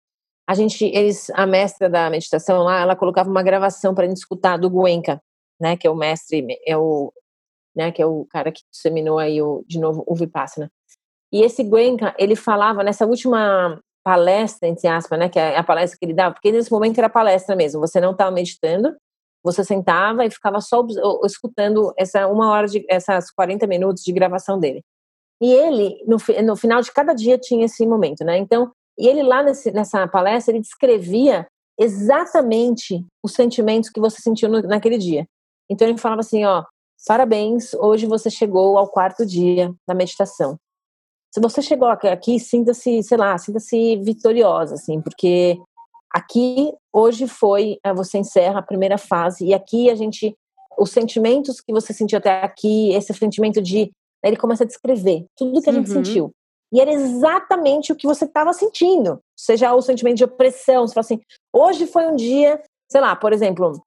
[0.47, 4.57] a gente, eles, a mestra da meditação lá, ela colocava uma gravação para gente escutar
[4.57, 5.19] do Guenka,
[5.59, 7.11] né, que é o mestre, é o,
[7.75, 10.69] né, que é o cara que disseminou aí o, de novo o Vipassana.
[11.31, 15.97] E esse Guenka, ele falava nessa última palestra, entre aspas, né, que é a palestra
[15.97, 18.95] que ele dava, porque nesse momento era palestra mesmo, você não estava meditando,
[19.43, 20.85] você sentava e ficava só
[21.23, 24.83] escutando essa uma hora de essas 40 minutos de gravação dele.
[25.41, 28.37] E ele no, no final de cada dia tinha esse momento, né?
[28.37, 31.45] Então, e ele lá nesse, nessa palestra ele descrevia
[31.77, 35.25] exatamente os sentimentos que você sentiu no, naquele dia.
[35.69, 36.63] Então ele falava assim, ó,
[37.05, 40.57] parabéns, hoje você chegou ao quarto dia da meditação.
[41.33, 45.59] Se você chegou aqui, sinta-se, sei lá, sinta-se vitoriosa, assim, porque
[46.15, 50.33] Aqui, hoje foi, eh, você encerra a primeira fase, e aqui a gente,
[50.79, 53.91] os sentimentos que você sentiu até aqui, esse sentimento de.
[54.25, 56.03] Ele começa a descrever tudo que a gente uhum.
[56.03, 56.31] sentiu.
[56.73, 59.19] E era exatamente o que você estava sentindo.
[59.37, 61.21] Seja o sentimento de opressão, você fala assim,
[61.53, 62.61] hoje foi um dia,
[62.91, 63.81] sei lá, por exemplo,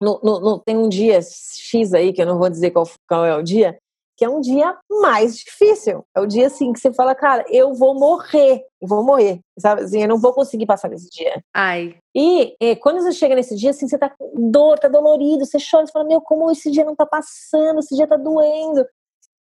[0.00, 3.24] no, no, no, tem um dia X aí, que eu não vou dizer qual, qual
[3.24, 3.78] é o dia,
[4.20, 6.04] que é um dia mais difícil.
[6.14, 9.82] É o dia assim que você fala, cara, eu vou morrer, eu vou morrer, sabe?
[9.82, 11.42] Assim, eu não vou conseguir passar nesse dia.
[11.54, 11.96] Ai.
[12.14, 15.56] E, e quando você chega nesse dia, assim, você tá com dor, tá dolorido, você
[15.58, 18.84] chora, você fala, meu, como esse dia não tá passando, esse dia tá doendo.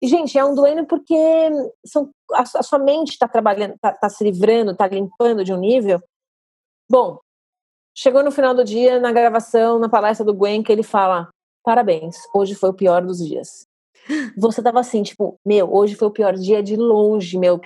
[0.01, 1.15] E, gente, é um doendo porque
[1.85, 5.57] são, a, a sua mente está trabalhando, está tá se livrando, está limpando de um
[5.57, 5.99] nível.
[6.89, 7.19] Bom,
[7.95, 11.29] chegou no final do dia, na gravação, na palestra do Gwen, que ele fala:
[11.63, 13.65] parabéns, hoje foi o pior dos dias.
[14.37, 17.59] Você tava assim, tipo, meu, hoje foi o pior dia de longe, meu.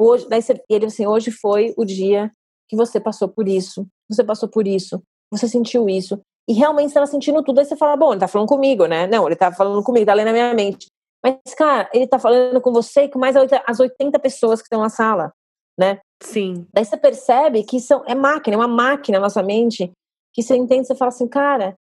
[0.00, 2.30] Hoje, daí você, ele assim, hoje foi o dia
[2.68, 6.20] que você passou por isso, você passou por isso, você sentiu isso.
[6.48, 9.06] E realmente estava sentindo tudo, aí você fala, bom, ele tá falando comigo, né?
[9.06, 10.86] Não, ele tá falando comigo, tá lendo na minha mente.
[11.22, 14.80] Mas, cara, ele tá falando com você e com mais as 80 pessoas que estão
[14.80, 15.32] na sala,
[15.78, 16.00] né?
[16.22, 16.66] Sim.
[16.72, 19.90] Daí você percebe que são, é máquina, é uma máquina na nossa mente,
[20.32, 21.74] que você entende, você fala assim, cara,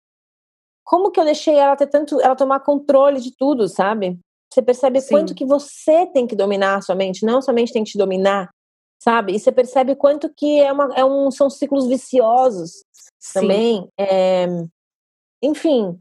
[0.84, 4.17] como que eu deixei ela ter tanto, ela tomar controle de tudo, sabe?
[4.54, 5.10] Você percebe Sim.
[5.10, 8.50] quanto que você tem que dominar a sua mente, não somente tem que te dominar,
[9.02, 9.36] sabe?
[9.36, 12.84] E você percebe quanto que é, uma, é um, são ciclos viciosos
[13.19, 13.34] Sim.
[13.34, 13.89] também.
[14.00, 14.45] É,
[15.41, 15.98] enfim,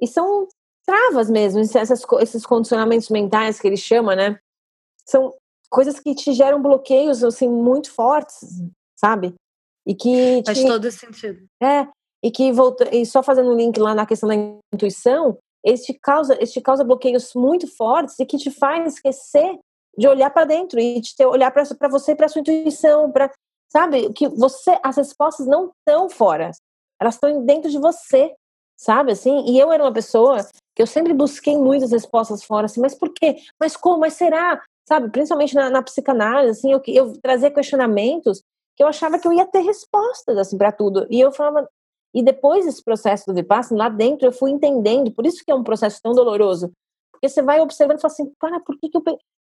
[0.00, 0.48] e são
[0.90, 4.36] travas mesmo, essas, esses condicionamentos mentais que ele chama, né?
[5.06, 5.32] São
[5.70, 8.40] coisas que te geram bloqueios, assim, muito fortes,
[8.98, 9.34] sabe?
[9.86, 10.42] E que...
[10.44, 11.46] Faz te, todo sentido.
[11.62, 11.86] É,
[12.24, 14.34] e que volta, e só fazendo um link lá na questão da
[14.74, 19.58] intuição, este causa, este causa bloqueios muito fortes e que te faz esquecer
[19.96, 23.30] de olhar para dentro e de ter, olhar para você, para sua intuição, para
[23.70, 26.50] sabe que você as respostas não estão fora,
[27.00, 28.34] elas estão dentro de você,
[28.76, 29.44] sabe assim.
[29.46, 30.38] E eu era uma pessoa
[30.76, 33.36] eu sempre busquei muitas respostas fora, assim, mas por quê?
[33.58, 33.98] Mas como?
[33.98, 34.62] Mas será?
[34.88, 35.10] Sabe?
[35.10, 38.42] Principalmente na, na psicanálise, assim, eu, eu trazia questionamentos
[38.76, 41.68] que eu achava que eu ia ter respostas assim para tudo e eu falava
[42.14, 45.54] e depois desse processo do Vipassana, lá dentro eu fui entendendo, por isso que é
[45.54, 46.72] um processo tão doloroso,
[47.12, 49.02] porque você vai observando e fala assim, cara, por que, que eu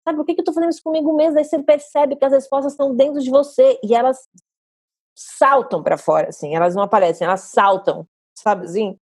[0.04, 1.38] sabe, por que, que eu tô fazendo isso comigo mesmo?
[1.38, 4.28] Aí você percebe que as respostas estão dentro de você e elas
[5.14, 8.06] saltam para fora, assim, elas não aparecem, elas saltam,
[8.38, 8.96] sabe assim?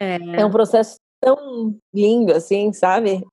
[0.00, 0.16] É.
[0.40, 3.24] é um processo tão lindo, assim, sabe?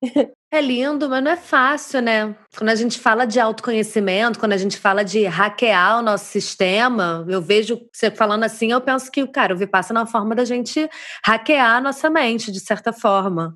[0.51, 2.33] É lindo, mas não é fácil, né?
[2.57, 7.25] Quando a gente fala de autoconhecimento, quando a gente fala de hackear o nosso sistema,
[7.27, 10.45] eu vejo você falando assim, eu penso que, cara, o Vipassana é uma forma da
[10.45, 10.89] gente
[11.25, 13.53] hackear a nossa mente, de certa forma.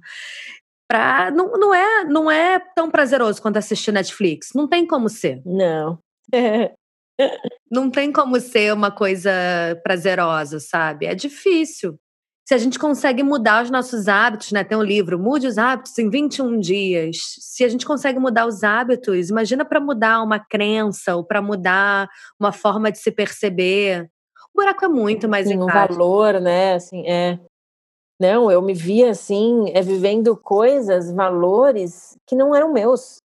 [0.90, 4.50] Pra, não, não, é, não é tão prazeroso quanto assistir Netflix.
[4.54, 5.42] Não tem como ser.
[5.46, 6.00] Não.
[7.72, 9.32] não tem como ser uma coisa
[9.84, 11.06] prazerosa, sabe?
[11.06, 11.98] É difícil
[12.50, 14.64] se a gente consegue mudar os nossos hábitos, né?
[14.64, 17.18] Tem um livro, Mude os Hábitos em 21 Dias.
[17.38, 22.10] Se a gente consegue mudar os hábitos, imagina para mudar uma crença ou para mudar
[22.40, 24.10] uma forma de se perceber.
[24.52, 26.74] O buraco é muito mais Sim, um valor, né?
[26.74, 27.40] Assim, é.
[28.20, 33.18] Não, eu me via assim, é, vivendo coisas, valores que não eram meus,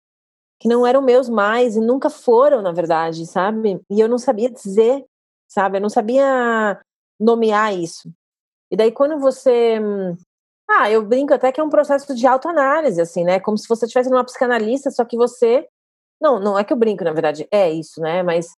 [0.60, 3.80] que não eram meus mais e nunca foram, na verdade, sabe?
[3.90, 5.02] E eu não sabia dizer,
[5.48, 5.78] sabe?
[5.78, 6.78] Eu não sabia
[7.18, 8.12] nomear isso.
[8.70, 9.81] E daí quando você
[10.68, 13.38] ah, eu brinco até que é um processo de autoanálise, assim, né?
[13.38, 15.66] Como se você estivesse numa psicanalista, só que você.
[16.20, 18.22] Não, não é que eu brinco, na verdade, é isso, né?
[18.22, 18.48] Mas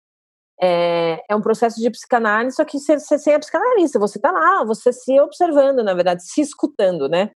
[0.63, 4.31] é, é um processo de psicanálise, só que você, você sem a psicanalista, você tá
[4.33, 7.31] lá, você se observando, na verdade, se escutando, né?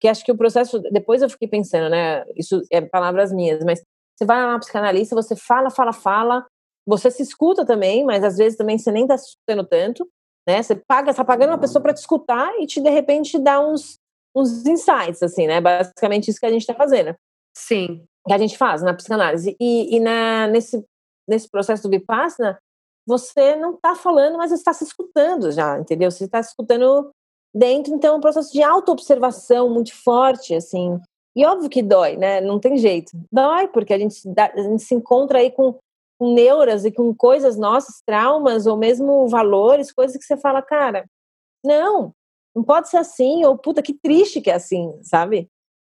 [0.00, 0.78] Que acho que o processo.
[0.92, 2.24] Depois eu fiquei pensando, né?
[2.36, 3.82] Isso é palavras minhas, mas
[4.16, 6.46] você vai lá na psicanalista, você fala, fala, fala,
[6.86, 10.08] você se escuta também, mas às vezes também você nem tá se escutando tanto
[10.46, 10.62] né?
[10.62, 13.98] Você paga, está pagando uma pessoa para te escutar e te de repente dá uns,
[14.34, 15.60] uns insights, assim, né?
[15.60, 17.14] Basicamente isso que a gente está fazendo.
[17.56, 18.04] Sim.
[18.26, 19.56] Que a gente faz na psicanálise.
[19.60, 20.84] E, e na, nesse,
[21.28, 22.58] nesse processo do Vipassana,
[23.06, 26.10] você não está falando, mas está se escutando já, entendeu?
[26.10, 27.10] Você está se escutando
[27.54, 31.00] dentro, então é um processo de auto-observação muito forte, assim.
[31.34, 32.40] E óbvio que dói, né?
[32.40, 33.10] Não tem jeito.
[33.30, 35.78] Dói, porque a gente, a gente se encontra aí com
[36.22, 41.04] com neuras e com coisas nossas, traumas ou mesmo valores, coisas que você fala, cara,
[41.64, 42.14] não,
[42.54, 45.48] não pode ser assim, ou puta, que triste que é assim, sabe?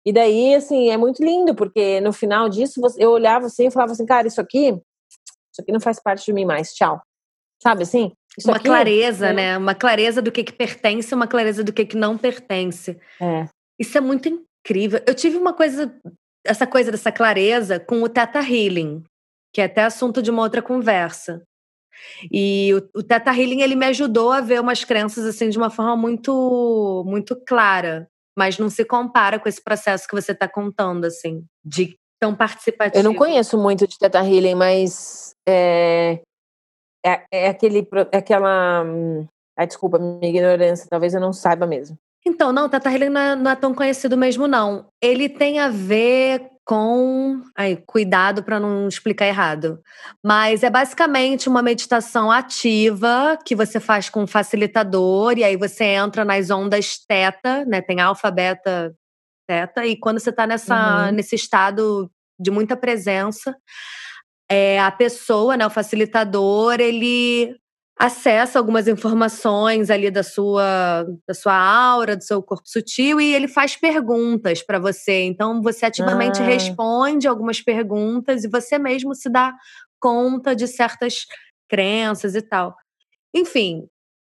[0.04, 3.92] E daí, assim, é muito lindo, porque no final disso, eu olhava assim e falava
[3.92, 7.00] assim, cara, isso aqui, isso aqui não faz parte de mim mais, tchau.
[7.62, 8.12] Sabe assim?
[8.36, 9.34] Isso uma aqui, clareza, é...
[9.34, 9.58] né?
[9.60, 13.00] Uma clareza do que, que pertence, uma clareza do que, que não pertence.
[13.22, 13.48] É.
[13.80, 15.02] Isso é muito incrível.
[15.06, 15.96] Eu tive uma coisa,
[16.44, 19.04] essa coisa dessa clareza com o Teta Healing
[19.56, 21.42] que é até assunto de uma outra conversa.
[22.30, 25.70] E o, o Teta Healing ele me ajudou a ver umas crenças assim de uma
[25.70, 28.06] forma muito muito clara,
[28.38, 33.00] mas não se compara com esse processo que você está contando assim, de tão participativo.
[33.00, 36.20] Eu não conheço muito de Teta Healing, mas é,
[37.06, 38.84] é, é aquele, é aquela.
[38.84, 39.26] Hum,
[39.58, 41.98] ai, desculpa, minha ignorância, talvez eu não saiba mesmo.
[42.28, 44.88] Então, não, Teta Healing não é, não é tão conhecido mesmo, não.
[45.02, 47.42] Ele tem a ver com.
[47.56, 49.80] Ai, cuidado para não explicar errado.
[50.24, 55.84] Mas é basicamente uma meditação ativa que você faz com um facilitador, e aí você
[55.86, 57.82] entra nas ondas teta, né?
[57.82, 58.94] Tem alfa, beta,
[59.48, 61.12] teta, e quando você está nessa, uhum.
[61.12, 63.56] nesse estado de muita presença,
[64.50, 67.56] é, a pessoa, né, o facilitador, ele
[67.98, 73.48] acessa algumas informações ali da sua, da sua aura, do seu corpo sutil e ele
[73.48, 75.24] faz perguntas para você.
[75.24, 76.46] Então você ativamente ah.
[76.46, 79.54] responde algumas perguntas e você mesmo se dá
[80.00, 81.26] conta de certas
[81.70, 82.76] crenças e tal.
[83.34, 83.88] Enfim,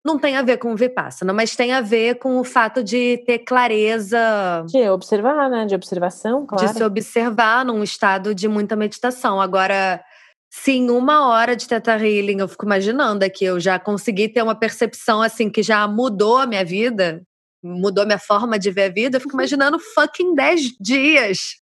[0.04, 3.22] não tem a ver com o Vipassana, mas tem a ver com o fato de
[3.26, 4.64] ter clareza.
[4.66, 5.66] De observar, né?
[5.66, 6.66] De observação, claro.
[6.66, 9.38] De se observar num estado de muita meditação.
[9.38, 10.02] Agora,
[10.52, 14.54] Sim, uma hora de Teta Healing, eu fico imaginando aqui, eu já consegui ter uma
[14.54, 17.22] percepção assim que já mudou a minha vida,
[17.62, 21.60] mudou a minha forma de ver a vida, eu fico imaginando fucking 10 dias.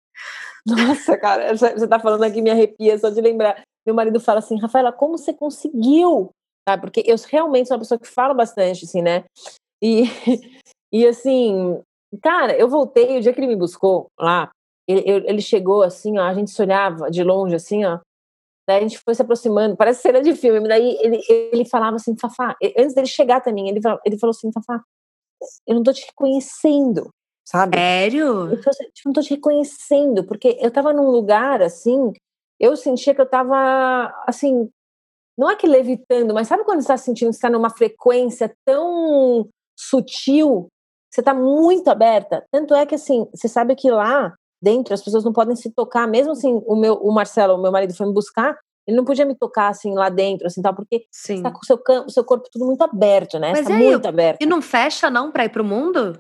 [0.68, 3.64] Nossa, cara, você tá falando aqui, me arrepia só de lembrar.
[3.86, 6.30] Meu marido fala assim, Rafaela, como você conseguiu?
[6.68, 9.24] Ah, porque eu realmente sou uma pessoa que fala bastante, assim, né?
[9.82, 10.04] E,
[10.94, 11.82] e assim,
[12.22, 14.52] cara, eu voltei, o dia que ele me buscou lá,
[14.88, 18.00] ele, ele chegou assim, ó, a gente se olhava de longe, assim, ó,
[18.68, 20.68] Daí a gente foi se aproximando, parece cena de filme.
[20.68, 24.84] Daí ele, ele falava assim, Fafá, antes dele chegar também, ele, ele falou assim, Fafá,
[25.68, 27.10] eu não tô te reconhecendo,
[27.48, 27.78] sabe?
[27.78, 28.52] Sério?
[28.52, 32.12] Eu tô, tipo, não tô te reconhecendo, porque eu tava num lugar assim,
[32.60, 34.70] eu sentia que eu tava, assim,
[35.38, 38.56] não é que levitando, mas sabe quando você tá sentindo que você tá numa frequência
[38.66, 39.48] tão
[39.78, 40.68] sutil,
[41.12, 42.44] você tá muito aberta?
[42.52, 46.08] Tanto é que, assim, você sabe que lá dentro, as pessoas não podem se tocar,
[46.08, 49.26] mesmo assim, o meu, o Marcelo, o meu marido foi me buscar, ele não podia
[49.26, 51.42] me tocar assim lá dentro, assim, tal, porque Sim.
[51.42, 53.52] tá com o seu, o seu corpo tudo muito aberto, né?
[53.52, 54.42] Mas tá aí, muito aberto.
[54.42, 56.20] E não fecha não para ir pro mundo?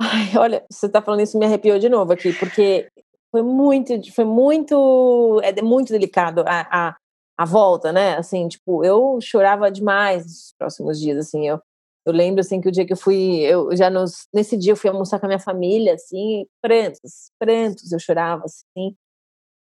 [0.00, 2.88] Ai, olha, você tá falando isso me arrepiou de novo aqui, porque
[3.30, 6.96] foi muito, foi muito, é muito delicado a, a,
[7.36, 8.16] a volta, né?
[8.16, 11.60] Assim, tipo, eu chorava demais nos próximos dias, assim, eu
[12.08, 14.76] eu lembro assim que o dia que eu fui, eu já nos, nesse dia eu
[14.76, 18.96] fui almoçar com a minha família, assim, prantos, prantos, eu chorava assim,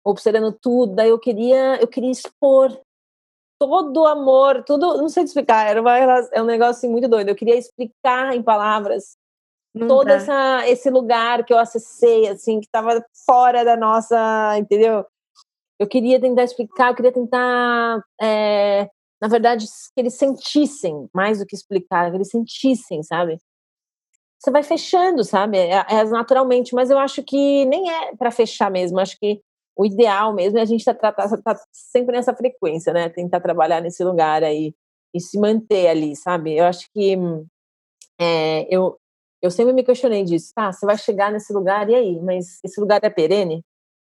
[0.03, 0.95] observando tudo.
[0.95, 2.75] Daí eu queria, eu queria expor
[3.61, 5.95] todo o amor, tudo, não sei te explicar, era uma,
[6.33, 7.29] é um negócio assim, muito doido.
[7.29, 9.15] Eu queria explicar em palavras
[9.75, 15.05] não todo essa, esse lugar que eu acessei, assim, que estava fora da nossa, entendeu?
[15.79, 18.89] Eu queria tentar explicar, eu queria tentar é,
[19.23, 23.39] na verdade, que eles sentissem, mais do que explicar, que eles sentissem, sabe?
[24.37, 25.59] Você vai fechando, sabe?
[25.59, 28.99] É, é naturalmente, mas eu acho que nem é para fechar mesmo.
[28.99, 29.41] Acho que
[29.77, 33.09] o ideal mesmo é a gente tá, tá, tá sempre nessa frequência, né?
[33.09, 34.75] Tentar trabalhar nesse lugar aí
[35.15, 36.57] e se manter ali, sabe?
[36.57, 37.17] Eu acho que
[38.19, 38.99] é, eu,
[39.41, 40.53] eu sempre me questionei disso.
[40.53, 42.21] Tá, você vai chegar nesse lugar e aí?
[42.21, 43.65] Mas esse lugar é perene?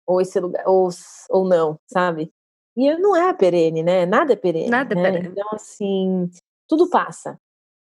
[0.05, 0.89] Ou esse lugar ou,
[1.31, 2.31] ou não, sabe?
[2.79, 4.05] E não é perene, né?
[4.05, 4.69] Nada é perene.
[4.69, 5.11] Nada é né?
[5.11, 5.27] perene.
[5.27, 6.29] Então, assim,
[6.65, 7.37] tudo passa.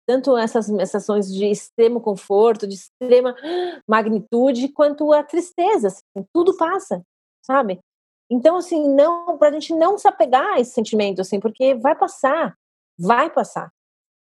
[0.08, 3.36] Tanto essas sensações de extremo conforto, de extrema
[3.86, 5.90] magnitude, quanto a tristeza.
[5.90, 7.04] Assim, tudo passa,
[7.46, 7.82] sabe?
[8.32, 12.56] Então, assim, não, pra gente não se apegar a esse sentimento, assim, porque vai passar,
[12.98, 13.70] vai passar.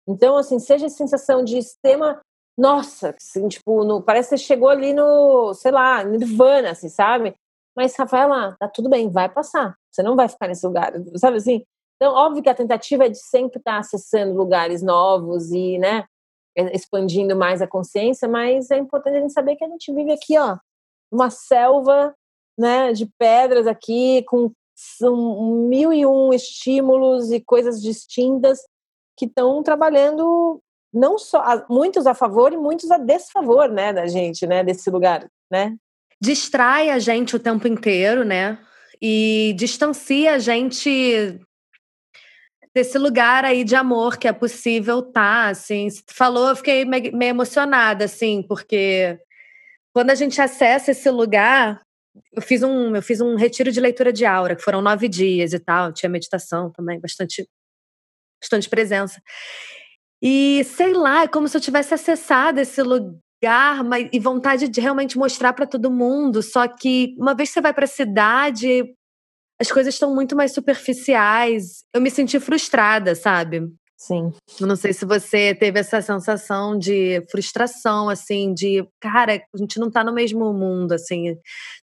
[0.06, 2.20] Então, assim, seja a sensação de extrema,
[2.56, 7.34] nossa, assim, tipo, no, parece que você chegou ali no, sei lá, nirvana, assim, sabe?
[7.76, 9.76] Mas, Rafaela, tá tudo bem, vai passar.
[9.96, 11.64] Você não vai ficar nesse lugar, sabe assim?
[11.96, 16.04] Então, óbvio que a tentativa é de sempre estar acessando lugares novos e, né,
[16.54, 20.38] expandindo mais a consciência, mas é importante a gente saber que a gente vive aqui,
[20.38, 20.58] ó,
[21.10, 22.14] uma selva,
[22.58, 24.52] né, de pedras aqui, com
[25.02, 28.60] um, mil e um estímulos e coisas distintas
[29.16, 30.60] que estão trabalhando
[30.92, 35.26] não só muitos a favor e muitos a desfavor, né, da gente, né, desse lugar,
[35.50, 35.74] né?
[36.20, 38.58] distrai a gente o tempo inteiro, né?
[39.00, 41.38] E distancia a gente
[42.74, 45.88] desse lugar aí de amor que é possível tá, assim.
[45.88, 49.18] Você falou, eu fiquei meio emocionada, assim, porque
[49.94, 51.80] quando a gente acessa esse lugar,
[52.34, 55.54] eu fiz um, eu fiz um retiro de leitura de aura, que foram nove dias
[55.54, 57.48] e tal, tinha meditação também, bastante,
[58.42, 59.22] bastante presença.
[60.22, 63.18] E sei lá, é como se eu tivesse acessado esse lugar
[63.84, 66.42] mas, e vontade de realmente mostrar para todo mundo.
[66.42, 68.84] Só que uma vez que você vai para a cidade,
[69.60, 71.84] as coisas estão muito mais superficiais.
[71.94, 73.62] Eu me senti frustrada, sabe?
[73.96, 74.30] Sim.
[74.60, 79.80] Eu não sei se você teve essa sensação de frustração, assim, de, cara, a gente
[79.80, 81.34] não tá no mesmo mundo, assim,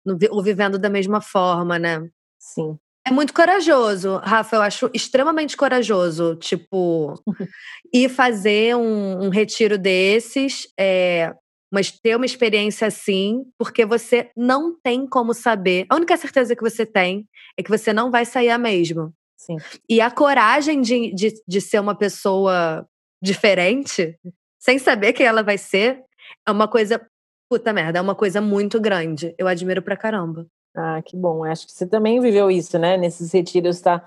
[0.04, 2.06] no, ou vivendo da mesma forma, né?
[2.38, 2.76] Sim.
[3.04, 7.14] É muito corajoso, Rafa, eu acho extremamente corajoso, tipo,
[7.92, 11.32] ir fazer um, um retiro desses, é,
[11.72, 15.86] mas ter uma experiência assim, porque você não tem como saber.
[15.88, 19.10] A única certeza que você tem é que você não vai sair a mesma.
[19.38, 19.56] Sim.
[19.88, 22.86] E a coragem de, de, de ser uma pessoa
[23.22, 24.18] diferente,
[24.60, 26.04] sem saber quem ela vai ser,
[26.46, 27.00] é uma coisa.
[27.50, 29.34] Puta merda, é uma coisa muito grande.
[29.38, 30.46] Eu admiro pra caramba.
[30.76, 31.44] Ah, que bom.
[31.44, 32.96] Acho que você também viveu isso, né?
[32.96, 34.00] Nesses retiros tá,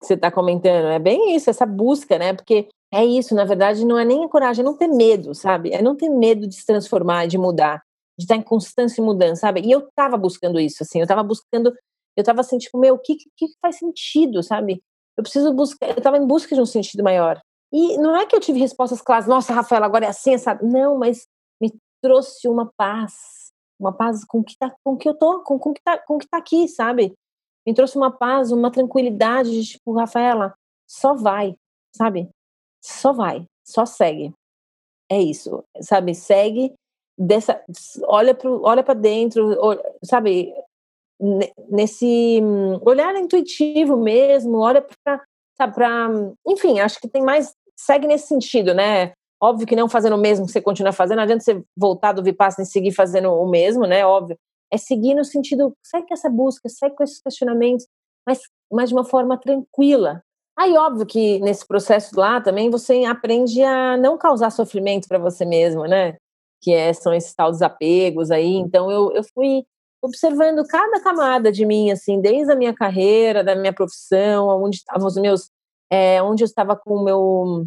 [0.00, 0.86] que você está comentando.
[0.86, 2.32] É bem isso, essa busca, né?
[2.32, 5.72] Porque é isso, na verdade, não é nem coragem, é não ter medo, sabe?
[5.72, 7.82] É não ter medo de se transformar, de mudar,
[8.18, 9.60] de estar em constância mudança, sabe?
[9.60, 11.70] E eu estava buscando isso, assim, eu estava buscando,
[12.16, 14.82] eu estava assim, tipo, meu, o que, que faz sentido, sabe?
[15.16, 17.40] Eu preciso buscar, eu estava em busca de um sentido maior.
[17.72, 20.66] E não é que eu tive respostas claras, nossa, Rafaela, agora é assim, sabe?
[20.66, 21.28] Não, mas
[21.60, 21.72] me
[22.02, 23.12] trouxe uma paz,
[23.78, 26.28] uma paz com que tá, com que eu tô, com, com que tá, com que
[26.28, 27.14] tá aqui, sabe?
[27.64, 30.54] Me trouxe uma paz, uma tranquilidade de tipo, Rafaela,
[30.88, 31.54] só vai,
[31.94, 32.28] sabe?
[32.82, 34.32] Só vai, só segue.
[35.10, 36.14] É isso, sabe?
[36.14, 36.72] Segue
[37.18, 37.62] dessa,
[38.04, 39.56] olha pro, olha para dentro,
[40.04, 40.52] sabe?
[41.68, 42.40] Nesse
[42.82, 45.22] olhar intuitivo mesmo, olha para,
[45.68, 46.08] para,
[46.46, 49.12] enfim, acho que tem mais segue nesse sentido, né?
[49.42, 52.22] Óbvio que não fazendo o mesmo que você continua fazendo, não adianta você voltar do
[52.22, 54.04] Vipassana e seguir fazendo o mesmo, né?
[54.04, 54.36] Óbvio.
[54.70, 57.86] É seguir no sentido, segue com essa busca, segue com esses questionamentos,
[58.26, 60.22] mas, mas de uma forma tranquila.
[60.58, 65.44] Aí, óbvio que nesse processo lá também você aprende a não causar sofrimento para você
[65.44, 66.16] mesmo, né?
[66.60, 68.56] Que é, são esses tal desapegos aí.
[68.56, 69.64] Então, eu, eu fui
[70.02, 75.06] observando cada camada de mim, assim, desde a minha carreira, da minha profissão, onde estavam
[75.06, 75.50] os meus.
[75.92, 77.66] É, onde eu estava com o meu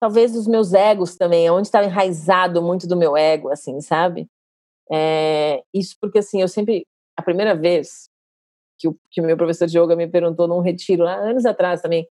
[0.00, 4.28] talvez os meus egos também, onde estava enraizado muito do meu ego, assim, sabe?
[4.92, 6.86] É, isso porque, assim, eu sempre,
[7.16, 8.08] a primeira vez
[8.78, 11.80] que o, que o meu professor de yoga me perguntou num retiro, lá anos atrás
[11.80, 12.06] também,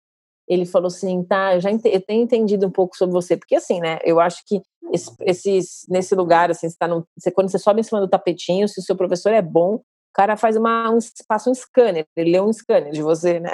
[0.48, 3.56] ele falou assim, tá, eu já ent eu tenho entendido um pouco sobre você, porque
[3.56, 4.60] assim, né, eu acho que
[4.92, 8.08] esse, esses, nesse lugar, assim, você tá no, você, quando você sobe em cima do
[8.08, 9.82] tapetinho, se o seu professor é bom, o
[10.14, 13.50] cara faz uma, um, passa um scanner, ele lê um scanner de você, né?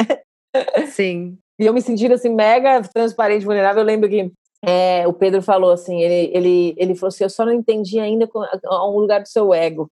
[0.93, 1.39] Sim.
[1.59, 3.83] E eu me senti assim, mega transparente, vulnerável.
[3.83, 4.33] Eu lembro que
[4.65, 8.29] é, o Pedro falou assim, ele, ele, ele falou assim, eu só não entendi ainda
[8.65, 9.91] um lugar do seu ego.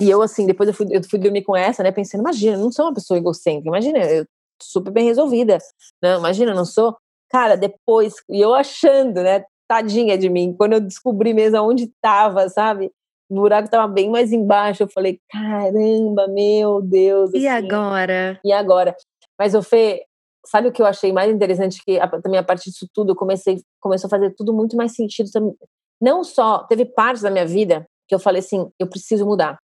[0.00, 2.60] E eu, assim, depois eu fui, eu fui dormir com essa, né, pensando, imagina, eu
[2.60, 4.26] não sou uma pessoa egocêntrica, imagina, eu
[4.60, 5.58] super bem resolvida,
[6.02, 6.96] não, imagina, eu não sou.
[7.30, 12.48] Cara, depois, e eu achando, né, tadinha de mim, quando eu descobri mesmo onde estava,
[12.48, 12.90] sabe,
[13.30, 17.30] o buraco estava bem mais embaixo, eu falei, caramba, meu Deus.
[17.34, 18.40] E assim, agora?
[18.44, 18.96] E agora?
[19.38, 20.02] Mas, o Fê,
[20.46, 23.60] sabe o que eu achei mais interessante que também a partir disso tudo eu comecei
[23.80, 25.54] começou a fazer tudo muito mais sentido também.
[26.00, 29.58] não só teve partes da minha vida que eu falei assim eu preciso mudar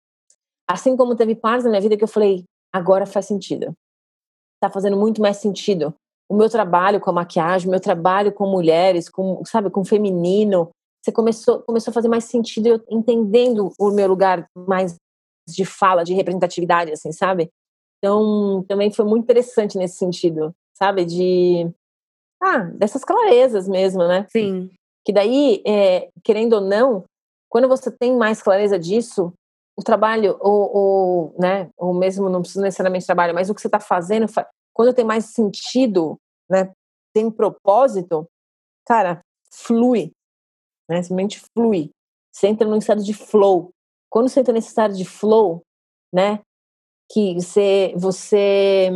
[0.69, 3.75] assim como teve partes da minha vida que eu falei agora faz sentido
[4.61, 5.95] tá fazendo muito mais sentido
[6.29, 10.71] o meu trabalho com a maquiagem o meu trabalho com mulheres com sabe com feminino
[11.03, 14.97] você começou começou a fazer mais sentido eu entendendo o meu lugar mais
[15.49, 17.51] de fala de representatividade assim sabe
[17.99, 21.05] então, também foi muito interessante nesse sentido sabe?
[21.05, 21.71] De
[22.43, 24.27] ah, dessas clarezas mesmo, né?
[24.31, 24.71] Sim.
[25.05, 27.05] Que daí, é, querendo ou não,
[27.49, 29.33] quando você tem mais clareza disso,
[29.77, 33.69] o trabalho, ou, ou, né, ou mesmo não precisa necessariamente trabalho, mas o que você
[33.69, 34.27] está fazendo,
[34.73, 36.19] quando tem mais sentido,
[36.49, 36.73] né,
[37.13, 38.27] tem propósito,
[38.87, 39.21] cara,
[39.53, 40.13] flui,
[40.89, 41.91] né, simplesmente flui.
[42.33, 43.71] Você entra num estado de flow.
[44.11, 45.63] Quando você entra nesse estado de flow,
[46.13, 46.41] né,
[47.11, 48.91] que você, você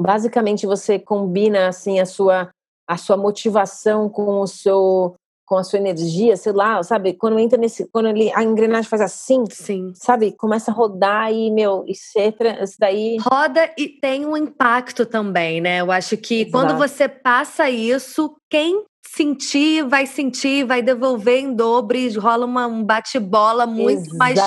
[0.00, 2.50] basicamente você combina assim a sua
[2.86, 5.14] a sua motivação com o seu
[5.48, 7.14] com a sua energia, sei lá, sabe?
[7.14, 9.92] Quando entra nesse, quando ele, a engrenagem faz assim, Sim.
[9.94, 10.32] sabe?
[10.32, 12.18] Começa a rodar e, meu, isso,
[12.62, 13.16] isso daí...
[13.18, 15.80] Roda e tem um impacto também, né?
[15.80, 16.52] Eu acho que Exato.
[16.52, 22.84] quando você passa isso, quem sentir, vai sentir, vai devolver em dobro rola uma, um
[22.84, 24.18] bate-bola muito Exato.
[24.18, 24.38] mais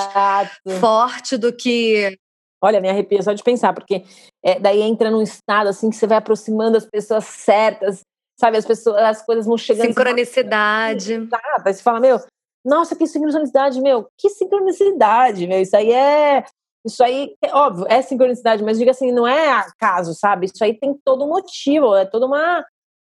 [0.79, 2.15] forte do que
[2.63, 4.03] Olha, me arrepia só de pensar, porque
[4.45, 8.03] é, daí entra num estado assim que você vai aproximando as pessoas certas,
[8.41, 8.57] sabe?
[8.57, 9.85] As pessoas, as coisas vão chegando.
[9.85, 11.13] Sincronicidade.
[11.13, 11.63] Exato.
[11.63, 12.19] Aí você fala, meu,
[12.65, 15.61] nossa, que sincronicidade, meu, que sincronicidade, meu.
[15.61, 16.43] Isso aí é.
[16.83, 20.47] Isso aí, é óbvio, é sincronicidade, mas diga assim, não é acaso, sabe?
[20.47, 22.65] Isso aí tem todo um motivo, é toda uma,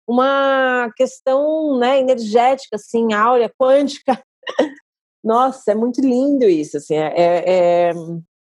[0.08, 4.24] uma questão né, energética, assim, áurea, quântica.
[5.22, 7.92] Nossa, é muito lindo isso, assim, é, é, é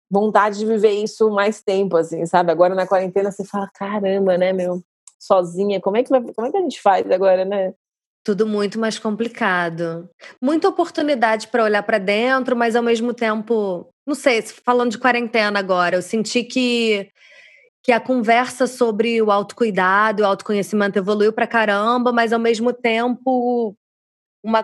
[0.08, 2.52] vontade de viver isso mais tempo, assim, sabe?
[2.52, 4.80] Agora na quarentena você fala, caramba, né, meu?
[5.20, 5.80] Sozinha.
[5.80, 7.74] Como é que, vai, como é que a gente faz agora, né?
[8.24, 10.08] Tudo muito mais complicado.
[10.40, 15.58] Muita oportunidade para olhar para dentro, mas ao mesmo tempo, não sei, falando de quarentena
[15.58, 17.10] agora, eu senti que
[17.82, 23.74] que a conversa sobre o autocuidado, o autoconhecimento evoluiu para caramba, mas ao mesmo tempo
[24.44, 24.62] uma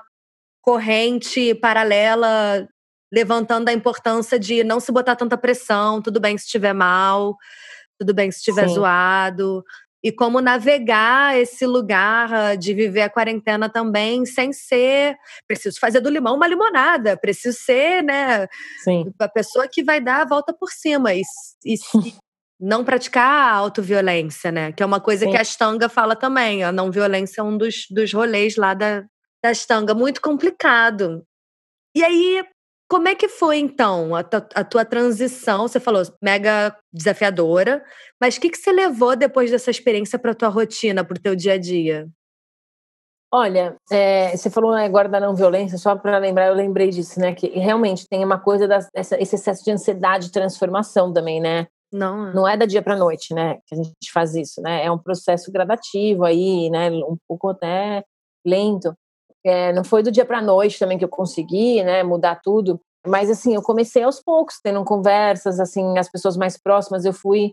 [0.61, 2.69] corrente paralela
[3.13, 7.37] levantando a importância de não se botar tanta pressão, tudo bem se estiver mal,
[7.99, 9.65] tudo bem se estiver zoado.
[10.07, 15.17] E como navegar esse lugar de viver a quarentena também sem ser.
[15.49, 18.47] Preciso fazer do limão uma limonada, preciso ser, né?
[18.85, 19.13] Sim.
[19.19, 21.13] A pessoa que vai dar a volta por cima.
[21.13, 21.23] E,
[21.65, 21.75] e
[22.61, 24.71] não praticar a autoviolência, né?
[24.71, 25.33] Que é uma coisa Sim.
[25.33, 26.63] que a Stanga fala também.
[26.63, 29.05] A não violência é um dos, dos rolês lá da,
[29.43, 29.93] da Stanga.
[29.93, 31.27] Muito complicado.
[31.97, 32.47] E aí,
[32.89, 34.21] como é que foi, então, a,
[34.55, 35.67] a tua transição?
[35.67, 37.85] Você falou mega desafiadora,
[38.21, 41.21] mas o que, que você levou depois dessa experiência para a tua rotina, para o
[41.21, 42.09] teu dia a dia?
[43.33, 47.35] Olha, é, você falou agora da não violência, só para lembrar, eu lembrei disso, né?
[47.35, 51.67] Que realmente tem uma coisa desse excesso de ansiedade de transformação também, né?
[51.93, 52.35] Não, é.
[52.35, 53.59] não é da dia para noite, né?
[53.67, 54.85] Que a gente faz isso, né?
[54.85, 56.89] É um processo gradativo aí, né?
[56.91, 58.05] Um pouco até
[58.47, 58.95] lento.
[59.47, 62.81] É, não foi do dia para noite também que eu consegui, né, mudar tudo.
[63.07, 67.05] Mas assim, eu comecei aos poucos, tendo conversas, assim, as pessoas mais próximas.
[67.05, 67.53] Eu fui,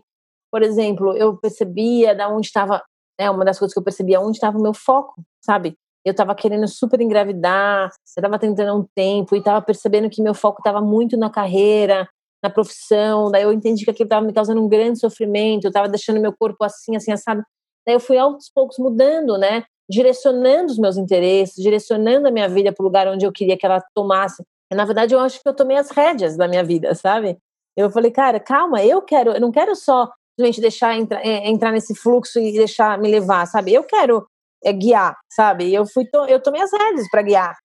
[0.50, 2.82] por exemplo, eu percebia da onde estava,
[3.18, 5.76] né, uma das coisas que eu percebia, onde estava o meu foco, sabe?
[6.04, 10.34] Eu estava querendo super engravidar, eu estava tentando um tempo e estava percebendo que meu
[10.34, 12.08] foco estava muito na carreira,
[12.42, 13.30] na profissão.
[13.30, 16.34] Daí eu entendi que aquilo estava me causando um grande sofrimento, eu estava deixando meu
[16.36, 17.42] corpo assim, assim, assado.
[17.86, 19.64] Daí eu fui aos poucos mudando, né?
[19.88, 23.66] Direcionando os meus interesses, direcionando a minha vida para o lugar onde eu queria que
[23.66, 24.42] ela tomasse.
[24.72, 27.36] Na verdade, eu acho que eu tomei as rédeas da minha vida, sabe?
[27.76, 31.70] Eu falei, cara, calma, eu quero, eu não quero só gente deixar entra, é, entrar
[31.70, 33.72] nesse fluxo e deixar me levar, sabe?
[33.72, 34.26] Eu quero
[34.64, 35.72] é, guiar, sabe?
[35.72, 37.56] Eu fui, to, eu tomei as rédeas para guiar,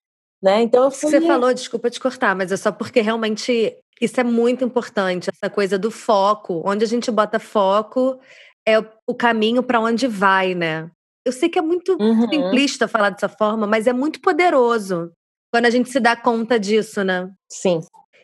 [0.41, 0.61] né?
[0.61, 1.09] Então eu fui...
[1.09, 5.49] Você falou, desculpa te cortar, mas é só porque realmente isso é muito importante, essa
[5.49, 8.20] coisa do foco, onde a gente bota foco
[8.67, 10.89] é o caminho para onde vai, né?
[11.30, 12.27] Eu sei que é muito uhum.
[12.27, 15.11] simplista falar dessa forma, mas é muito poderoso
[15.53, 17.30] quando a gente se dá conta disso, né?
[17.47, 17.82] Sim.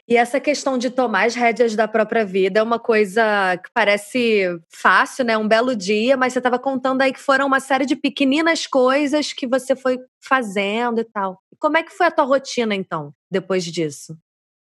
[0.08, 4.60] E essa questão de tomar as rédeas da própria vida é uma coisa que parece
[4.74, 5.38] fácil, né?
[5.38, 9.34] Um belo dia, mas você estava contando aí que foram uma série de pequeninas coisas
[9.34, 11.40] que você foi fazendo e tal.
[11.60, 14.18] Como é que foi a tua rotina, então, depois disso?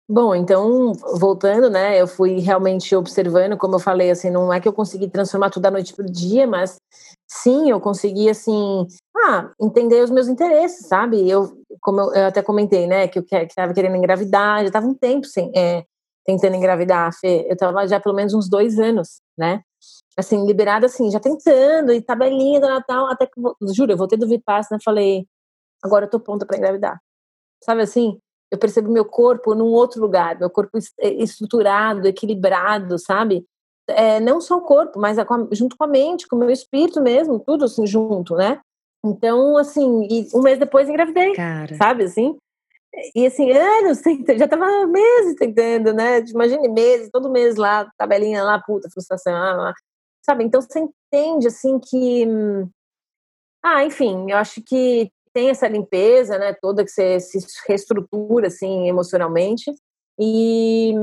[0.08, 4.68] Bom, então, voltando, né, eu fui realmente observando, como eu falei, assim, não é que
[4.68, 6.76] eu consegui transformar tudo da noite para o dia, mas
[7.28, 8.86] sim, eu consegui, assim,
[9.18, 11.28] ah, entender os meus interesses, sabe?
[11.28, 14.86] Eu, como eu, eu até comentei, né, que eu estava que querendo engravidar, já estava
[14.86, 15.84] um tempo sem, é,
[16.24, 19.62] tentando engravidar, Fê, eu estava já pelo menos uns dois anos, né?
[20.16, 23.34] Assim, liberada, assim, já tentando, e tabelinha do Natal, até que,
[23.76, 25.26] juro, eu voltei do Vipassana, falei,
[25.84, 27.00] agora eu tô pronta para engravidar.
[27.64, 28.20] Sabe assim?
[28.56, 33.46] Eu percebo meu corpo num outro lugar, meu corpo é, estruturado, equilibrado, sabe?
[33.88, 37.02] É, não só o corpo, mas a, junto com a mente, com o meu espírito
[37.02, 38.60] mesmo, tudo assim junto, né?
[39.06, 41.76] Então, assim, um mês depois engravidei, Cara.
[41.76, 42.36] sabe assim?
[43.14, 44.02] E assim, anos,
[44.38, 46.22] já tava meses tentando, né?
[46.22, 49.74] Imagine meses, todo mês lá, tabelinha lá, puta, frustração, lá, lá.
[50.26, 50.44] sabe?
[50.44, 52.26] Então você entende, assim, que.
[52.26, 52.70] Hum,
[53.64, 58.88] ah, enfim, eu acho que tem essa limpeza, né, toda que você se reestrutura assim
[58.88, 59.70] emocionalmente.
[60.18, 60.94] E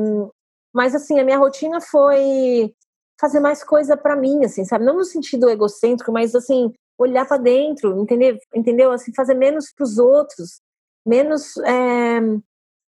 [0.74, 2.74] mas assim, a minha rotina foi
[3.20, 4.86] fazer mais coisa para mim, assim, sabe?
[4.86, 8.90] Não no sentido egocêntrico, mas assim, olhar para dentro, entender, entendeu?
[8.90, 10.62] Assim, fazer menos para os outros,
[11.06, 12.20] menos é,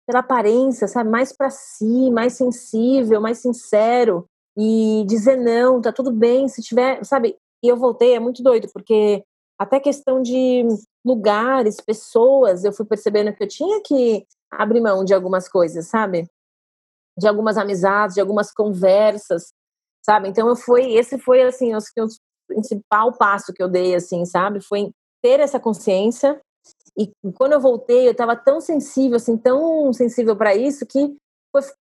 [0.05, 1.09] pela aparência, sabe?
[1.09, 7.03] Mais para si, mais sensível, mais sincero e dizer não, tá tudo bem, se tiver,
[7.03, 7.35] sabe?
[7.63, 9.23] E eu voltei, é muito doido, porque
[9.61, 10.65] até questão de
[11.05, 16.27] lugares, pessoas, eu fui percebendo que eu tinha que abrir mão de algumas coisas, sabe?
[17.15, 19.53] De algumas amizades, de algumas conversas,
[20.03, 20.29] sabe?
[20.29, 21.79] Então eu fui, esse foi assim, o
[22.47, 24.61] principal passo que eu dei, assim, sabe?
[24.61, 24.91] Foi
[25.21, 26.41] ter essa consciência
[26.97, 31.15] e quando eu voltei, eu estava tão sensível, assim, tão sensível para isso que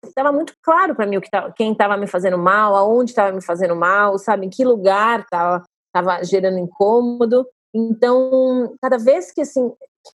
[0.03, 3.33] estava muito claro para mim o que tava, quem estava me fazendo mal, aonde estava
[3.33, 4.47] me fazendo mal, sabe?
[4.47, 7.47] Em que lugar estava gerando incômodo.
[7.77, 9.71] Então, cada vez que assim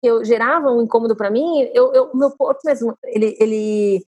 [0.01, 4.05] que eu gerava um incômodo para mim, eu, eu, meu corpo mesmo, ele, ele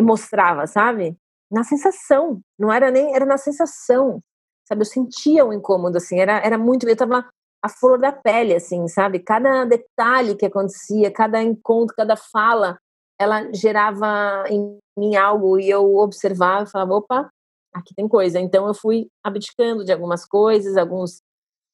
[0.00, 1.16] mostrava, sabe?
[1.50, 4.20] Na sensação, não era nem, era na sensação,
[4.68, 4.82] sabe?
[4.82, 7.24] Eu sentia o um incômodo, assim, era, era muito, eu tava
[7.62, 9.20] a flor da pele, assim, sabe?
[9.20, 12.78] Cada detalhe que acontecia, cada encontro, cada fala,
[13.18, 17.30] ela gerava em mim algo e eu observava e falava, opa,
[17.72, 18.40] aqui tem coisa.
[18.40, 21.22] Então eu fui abdicando de algumas coisas, alguns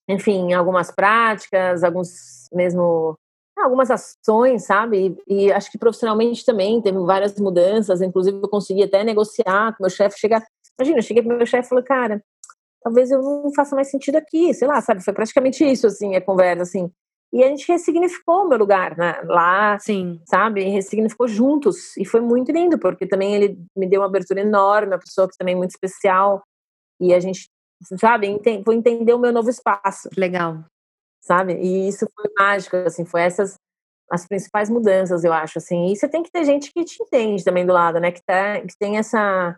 [0.08, 3.16] enfim, algumas práticas, alguns mesmo
[3.56, 5.16] algumas ações, sabe?
[5.28, 9.84] E, e, acho que profissionalmente também teve várias mudanças, inclusive eu consegui até negociar com
[9.84, 10.42] meu chefe, chegar,
[10.78, 12.22] imagina, eu cheguei pro meu chefe e falei, cara,
[12.82, 15.04] talvez eu não faça mais sentido aqui, sei lá, sabe?
[15.04, 16.90] Foi praticamente isso, assim, a conversa, assim.
[17.32, 19.18] E a gente ressignificou o meu lugar né?
[19.24, 20.20] lá, Sim.
[20.28, 20.64] sabe?
[20.64, 21.96] Ressignificou juntos.
[21.96, 25.38] E foi muito lindo, porque também ele me deu uma abertura enorme, uma pessoa que
[25.38, 26.42] também é muito especial.
[27.00, 27.48] E a gente,
[27.98, 30.08] sabe, foi entender o meu novo espaço.
[30.16, 30.64] Legal.
[31.20, 31.54] Sabe?
[31.54, 33.56] E isso foi mágico, assim, foi essas
[34.12, 35.90] as principais mudanças, eu acho, assim.
[35.90, 38.12] E você tem que ter gente que te entende também do lado, né?
[38.12, 39.56] Que, tá, que tem essa.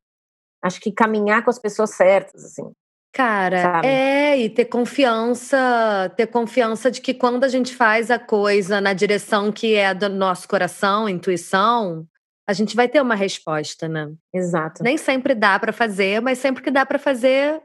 [0.62, 2.70] Acho que caminhar com as pessoas certas, assim.
[3.12, 3.86] Cara, Sabe?
[3.88, 8.92] é, e ter confiança, ter confiança de que quando a gente faz a coisa na
[8.92, 12.06] direção que é do nosso coração, intuição,
[12.48, 14.12] a gente vai ter uma resposta, né?
[14.32, 14.82] Exato.
[14.82, 17.60] Nem sempre dá para fazer, mas sempre que dá para fazer,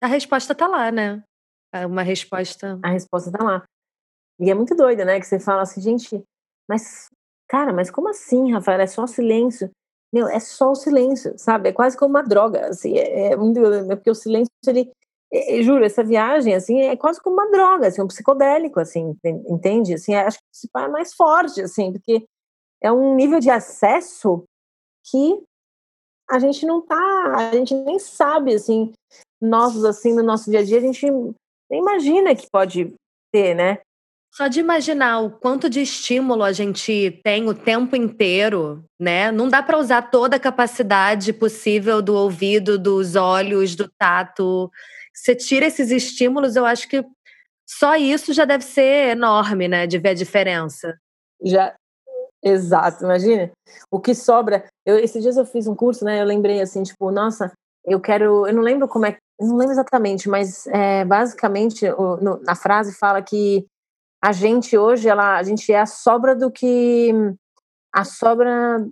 [0.00, 1.22] a resposta tá lá, né?
[1.72, 2.78] É uma resposta.
[2.82, 3.64] A resposta tá lá.
[4.40, 5.18] E é muito doida, né?
[5.18, 6.22] Que você fala assim, gente,
[6.68, 7.08] mas,
[7.48, 8.80] cara, mas como assim, Rafael?
[8.80, 9.70] É só silêncio.
[10.12, 11.68] Meu, é só o silêncio, sabe?
[11.68, 14.90] É quase como uma droga, assim, é, é muito, é porque o silêncio, ele,
[15.30, 19.14] é, é, juro, essa viagem, assim, é quase como uma droga, assim, um psicodélico, assim,
[19.46, 19.94] entende?
[19.94, 22.24] Assim, acho que é mais forte, assim, porque
[22.82, 24.44] é um nível de acesso
[25.10, 25.42] que
[26.30, 28.92] a gente não tá, a gente nem sabe, assim,
[29.40, 31.06] nossos, assim, no nosso dia a dia, a gente
[31.70, 32.94] nem imagina que pode
[33.32, 33.78] ter, né?
[34.34, 39.32] Só de imaginar o quanto de estímulo a gente tem o tempo inteiro, né?
[39.32, 44.70] Não dá para usar toda a capacidade possível do ouvido, dos olhos, do tato.
[45.14, 47.04] Você tira esses estímulos, eu acho que
[47.66, 49.86] só isso já deve ser enorme, né?
[49.86, 50.96] De ver a diferença.
[51.42, 51.74] Já,
[52.42, 53.04] exato.
[53.04, 53.50] Imagina
[53.90, 54.66] o que sobra.
[54.86, 56.20] Eu, esses dias eu fiz um curso, né?
[56.20, 57.52] Eu lembrei assim, tipo, nossa,
[57.84, 58.46] eu quero.
[58.46, 62.96] Eu não lembro como é, não lembro exatamente, mas é, basicamente o, no, na frase
[62.96, 63.66] fala que
[64.22, 67.12] a gente hoje, ela, a gente é a sobra do que
[67.94, 68.86] a sobra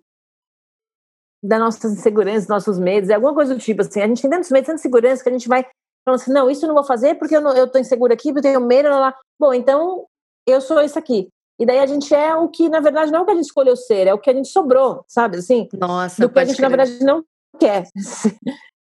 [1.43, 4.51] da nossas inseguranças, nossos medos, é alguma coisa do tipo assim, a gente tem tantos
[4.51, 5.65] medos, tanta insegurança que a gente vai
[6.05, 8.33] falando assim, não, isso eu não vou fazer porque eu, não, eu tô insegura aqui,
[8.33, 9.15] porque eu tenho medo, lá, lá.
[9.39, 10.07] Bom, então
[10.47, 11.29] eu sou isso aqui.
[11.59, 13.47] E daí a gente é o que, na verdade, não é o que a gente
[13.47, 15.69] escolheu ser, é o que a gente sobrou, sabe, assim?
[15.73, 16.71] Nossa, Do que a gente, crer.
[16.71, 17.25] na verdade, não
[17.59, 17.85] quer.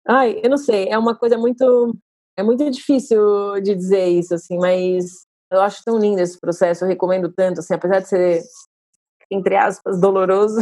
[0.07, 1.95] Ai, eu não sei, é uma coisa muito...
[2.37, 3.21] É muito difícil
[3.63, 7.75] de dizer isso, assim, mas eu acho tão lindo esse processo, eu recomendo tanto, assim,
[7.75, 8.43] apesar de ser,
[9.31, 10.59] entre aspas, doloroso,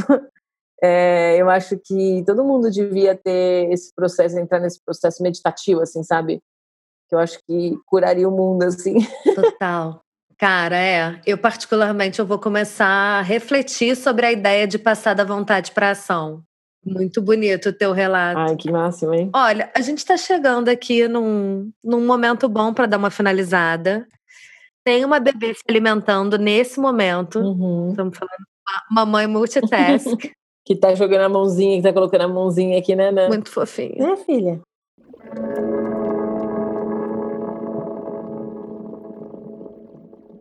[0.82, 6.03] é, eu acho que todo mundo devia ter esse processo, entrar nesse processo meditativo, assim,
[6.03, 6.40] sabe?
[7.09, 8.97] Que eu acho que curaria o mundo, assim.
[9.34, 10.03] Total.
[10.38, 11.20] Cara, é.
[11.24, 15.90] Eu, particularmente, eu vou começar a refletir sobre a ideia de passar da vontade para
[15.90, 16.43] ação.
[16.85, 18.39] Muito bonito o teu relato.
[18.39, 19.30] Ai, que máximo, hein?
[19.35, 24.07] Olha, a gente está chegando aqui num, num momento bom para dar uma finalizada
[24.85, 27.39] tem uma bebê se alimentando nesse momento.
[27.39, 27.91] Uhum.
[27.91, 28.47] Estamos falando
[28.91, 30.18] mamãe multitask.
[30.64, 33.28] que tá jogando a mãozinha, que tá colocando a mãozinha aqui, né, né?
[33.28, 34.05] Muito fofinho.
[34.05, 34.61] É, filha.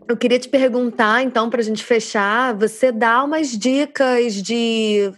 [0.07, 5.11] Eu queria te perguntar, então, para a gente fechar, você dá umas dicas de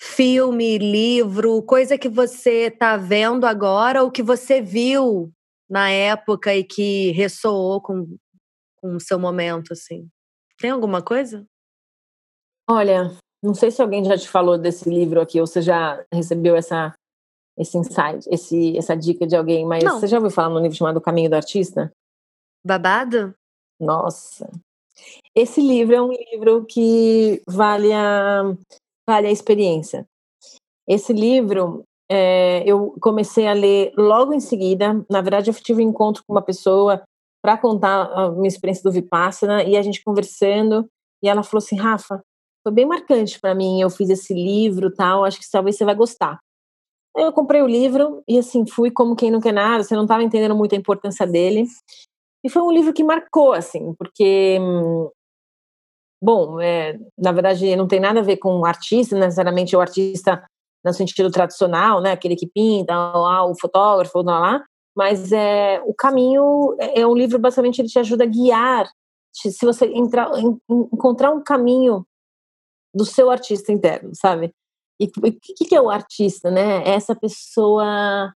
[0.00, 5.32] filme, livro, coisa que você está vendo agora ou que você viu
[5.68, 8.16] na época e que ressoou com,
[8.76, 10.08] com o seu momento, assim?
[10.58, 11.44] Tem alguma coisa?
[12.70, 16.54] Olha, não sei se alguém já te falou desse livro aqui, ou você já recebeu
[16.54, 16.94] essa,
[17.56, 19.98] esse insight, esse, essa dica de alguém, mas não.
[19.98, 21.90] você já ouviu falar num livro chamado Caminho do Artista?
[22.64, 23.34] Babado?
[23.80, 24.50] Nossa.
[25.34, 28.42] Esse livro é um livro que vale a,
[29.08, 30.06] vale a experiência.
[30.86, 35.02] Esse livro, é, eu comecei a ler logo em seguida.
[35.10, 37.02] Na verdade, eu tive um encontro com uma pessoa
[37.42, 40.86] para contar a minha experiência do Vipassana e a gente conversando.
[41.22, 42.22] E ela falou assim: Rafa,
[42.62, 43.80] foi bem marcante para mim.
[43.80, 45.24] Eu fiz esse livro, tal.
[45.24, 46.38] Acho que talvez você vai gostar.
[47.16, 49.82] Eu comprei o livro e assim fui como quem não quer nada.
[49.82, 51.64] Você não estava entendendo muito a importância dele.
[52.44, 54.60] E foi um livro que marcou, assim, porque
[56.20, 60.44] bom, é, na verdade não tem nada a ver com o artista, necessariamente o artista
[60.84, 62.12] no sentido tradicional, né?
[62.12, 64.64] Aquele que pinta, lá, o fotógrafo, lá, lá.
[64.96, 68.88] Mas é, o caminho é, é um livro, basicamente, ele te ajuda a guiar.
[69.32, 70.30] Se você entrar,
[70.68, 72.04] encontrar um caminho
[72.94, 74.52] do seu artista interno, sabe?
[75.00, 76.82] E o que, que é o artista, né?
[76.84, 78.32] É essa pessoa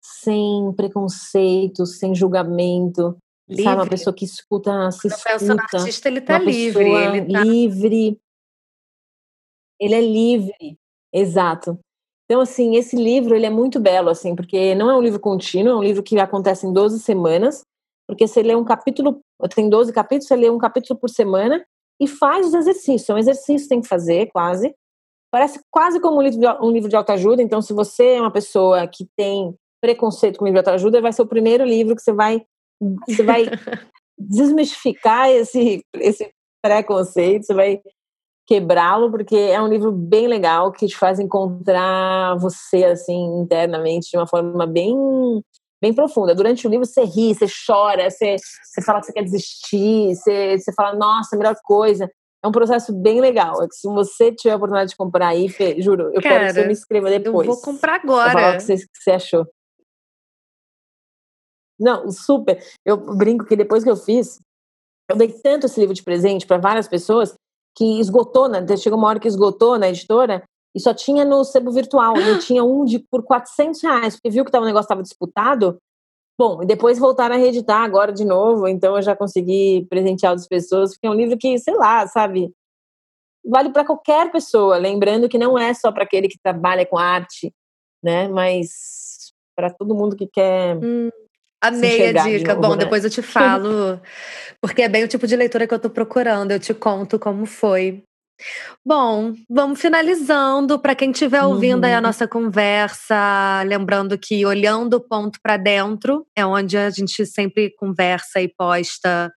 [0.00, 3.16] sem preconceito, sem julgamento,
[3.48, 3.64] livre.
[3.64, 3.82] sabe?
[3.82, 5.38] Uma pessoa que escuta, se Quando escuta.
[5.38, 6.90] Penso artista, ele tá livre.
[6.90, 7.44] Ele tá...
[7.44, 8.20] livre.
[9.80, 10.78] Ele é livre,
[11.12, 11.78] exato.
[12.24, 15.72] Então, assim, esse livro, ele é muito belo, assim, porque não é um livro contínuo,
[15.72, 17.62] é um livro que acontece em 12 semanas,
[18.08, 19.20] porque você lê um capítulo,
[19.54, 21.62] tem 12 capítulos, você lê um capítulo por semana
[22.00, 23.08] e faz os exercícios.
[23.08, 24.74] É um exercício que tem que fazer, quase.
[25.30, 27.42] Parece quase como um livro de, um livro de autoajuda.
[27.42, 31.22] Então, se você é uma pessoa que tem preconceito com livro de autoajuda, vai ser
[31.22, 32.42] o primeiro livro que você vai,
[33.06, 33.46] você vai
[34.18, 36.30] desmistificar esse, esse
[36.62, 37.80] preconceito, você vai
[38.46, 44.16] quebrá-lo, porque é um livro bem legal que te faz encontrar você assim internamente de
[44.16, 44.94] uma forma bem
[45.80, 46.34] bem profunda.
[46.34, 50.58] Durante o livro você ri, você chora, você, você fala que você quer desistir, você,
[50.58, 52.10] você fala, nossa, melhor coisa.
[52.42, 53.62] É um processo bem legal.
[53.62, 56.52] É se você tiver a oportunidade de comprar aí, Fê, juro, eu Cara, quero que
[56.54, 57.48] você me escreva depois.
[57.48, 58.32] Eu vou comprar agora.
[58.32, 59.46] falar o que você, que você achou.
[61.78, 62.62] Não, super.
[62.84, 64.40] Eu brinco que depois que eu fiz,
[65.10, 67.34] eu dei tanto esse livro de presente para várias pessoas
[67.76, 68.64] que esgotou, né?
[68.76, 70.42] Chegou uma hora que esgotou na editora
[70.74, 72.16] e só tinha no sebo virtual.
[72.16, 75.78] E tinha um de por 400 reais, porque viu que o negócio estava disputado.
[76.38, 80.48] Bom, e depois voltaram a reeditar agora de novo, então eu já consegui presentear outras
[80.48, 82.52] pessoas, porque é um livro que, sei lá, sabe,
[83.46, 87.54] vale para qualquer pessoa, lembrando que não é só para aquele que trabalha com arte,
[88.02, 91.08] né, mas para todo mundo que quer hum.
[91.68, 92.54] Amei a dica.
[92.54, 92.84] Novo, Bom, né?
[92.84, 94.00] depois eu te falo,
[94.60, 96.50] porque é bem o tipo de leitura que eu tô procurando.
[96.50, 98.02] Eu te conto como foi.
[98.84, 100.78] Bom, vamos finalizando.
[100.78, 101.84] Para quem estiver ouvindo uhum.
[101.84, 102.02] aí a uhum.
[102.02, 108.40] nossa conversa, lembrando que olhando o ponto para dentro é onde a gente sempre conversa
[108.40, 109.32] e posta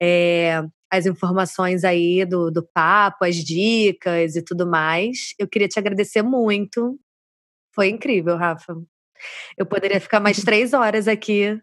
[0.00, 5.34] é, as informações aí do, do papo, as dicas e tudo mais.
[5.38, 6.98] Eu queria te agradecer muito.
[7.74, 8.76] Foi incrível, Rafa.
[9.56, 11.60] Eu poderia ficar mais três horas aqui.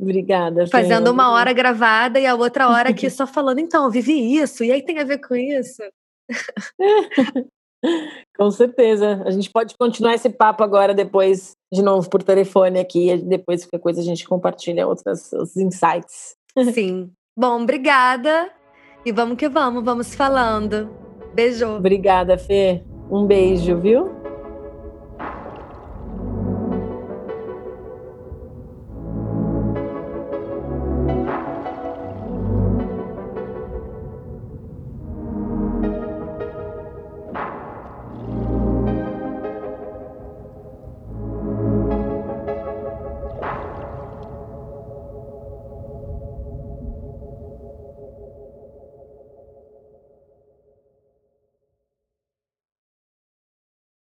[0.00, 0.66] Obrigada.
[0.66, 4.64] Fazendo uma hora gravada e a outra hora aqui só falando, então, eu vivi isso,
[4.64, 5.82] e aí tem a ver com isso.
[8.36, 9.22] com certeza.
[9.26, 13.16] A gente pode continuar esse papo agora depois, de novo, por telefone aqui.
[13.18, 16.34] Depois, qualquer coisa, a gente compartilha outros insights.
[16.72, 17.10] Sim.
[17.36, 18.50] Bom, obrigada.
[19.04, 20.90] E vamos que vamos, vamos falando.
[21.34, 21.66] Beijo.
[21.76, 22.82] Obrigada, Fê.
[23.10, 24.19] Um beijo, viu?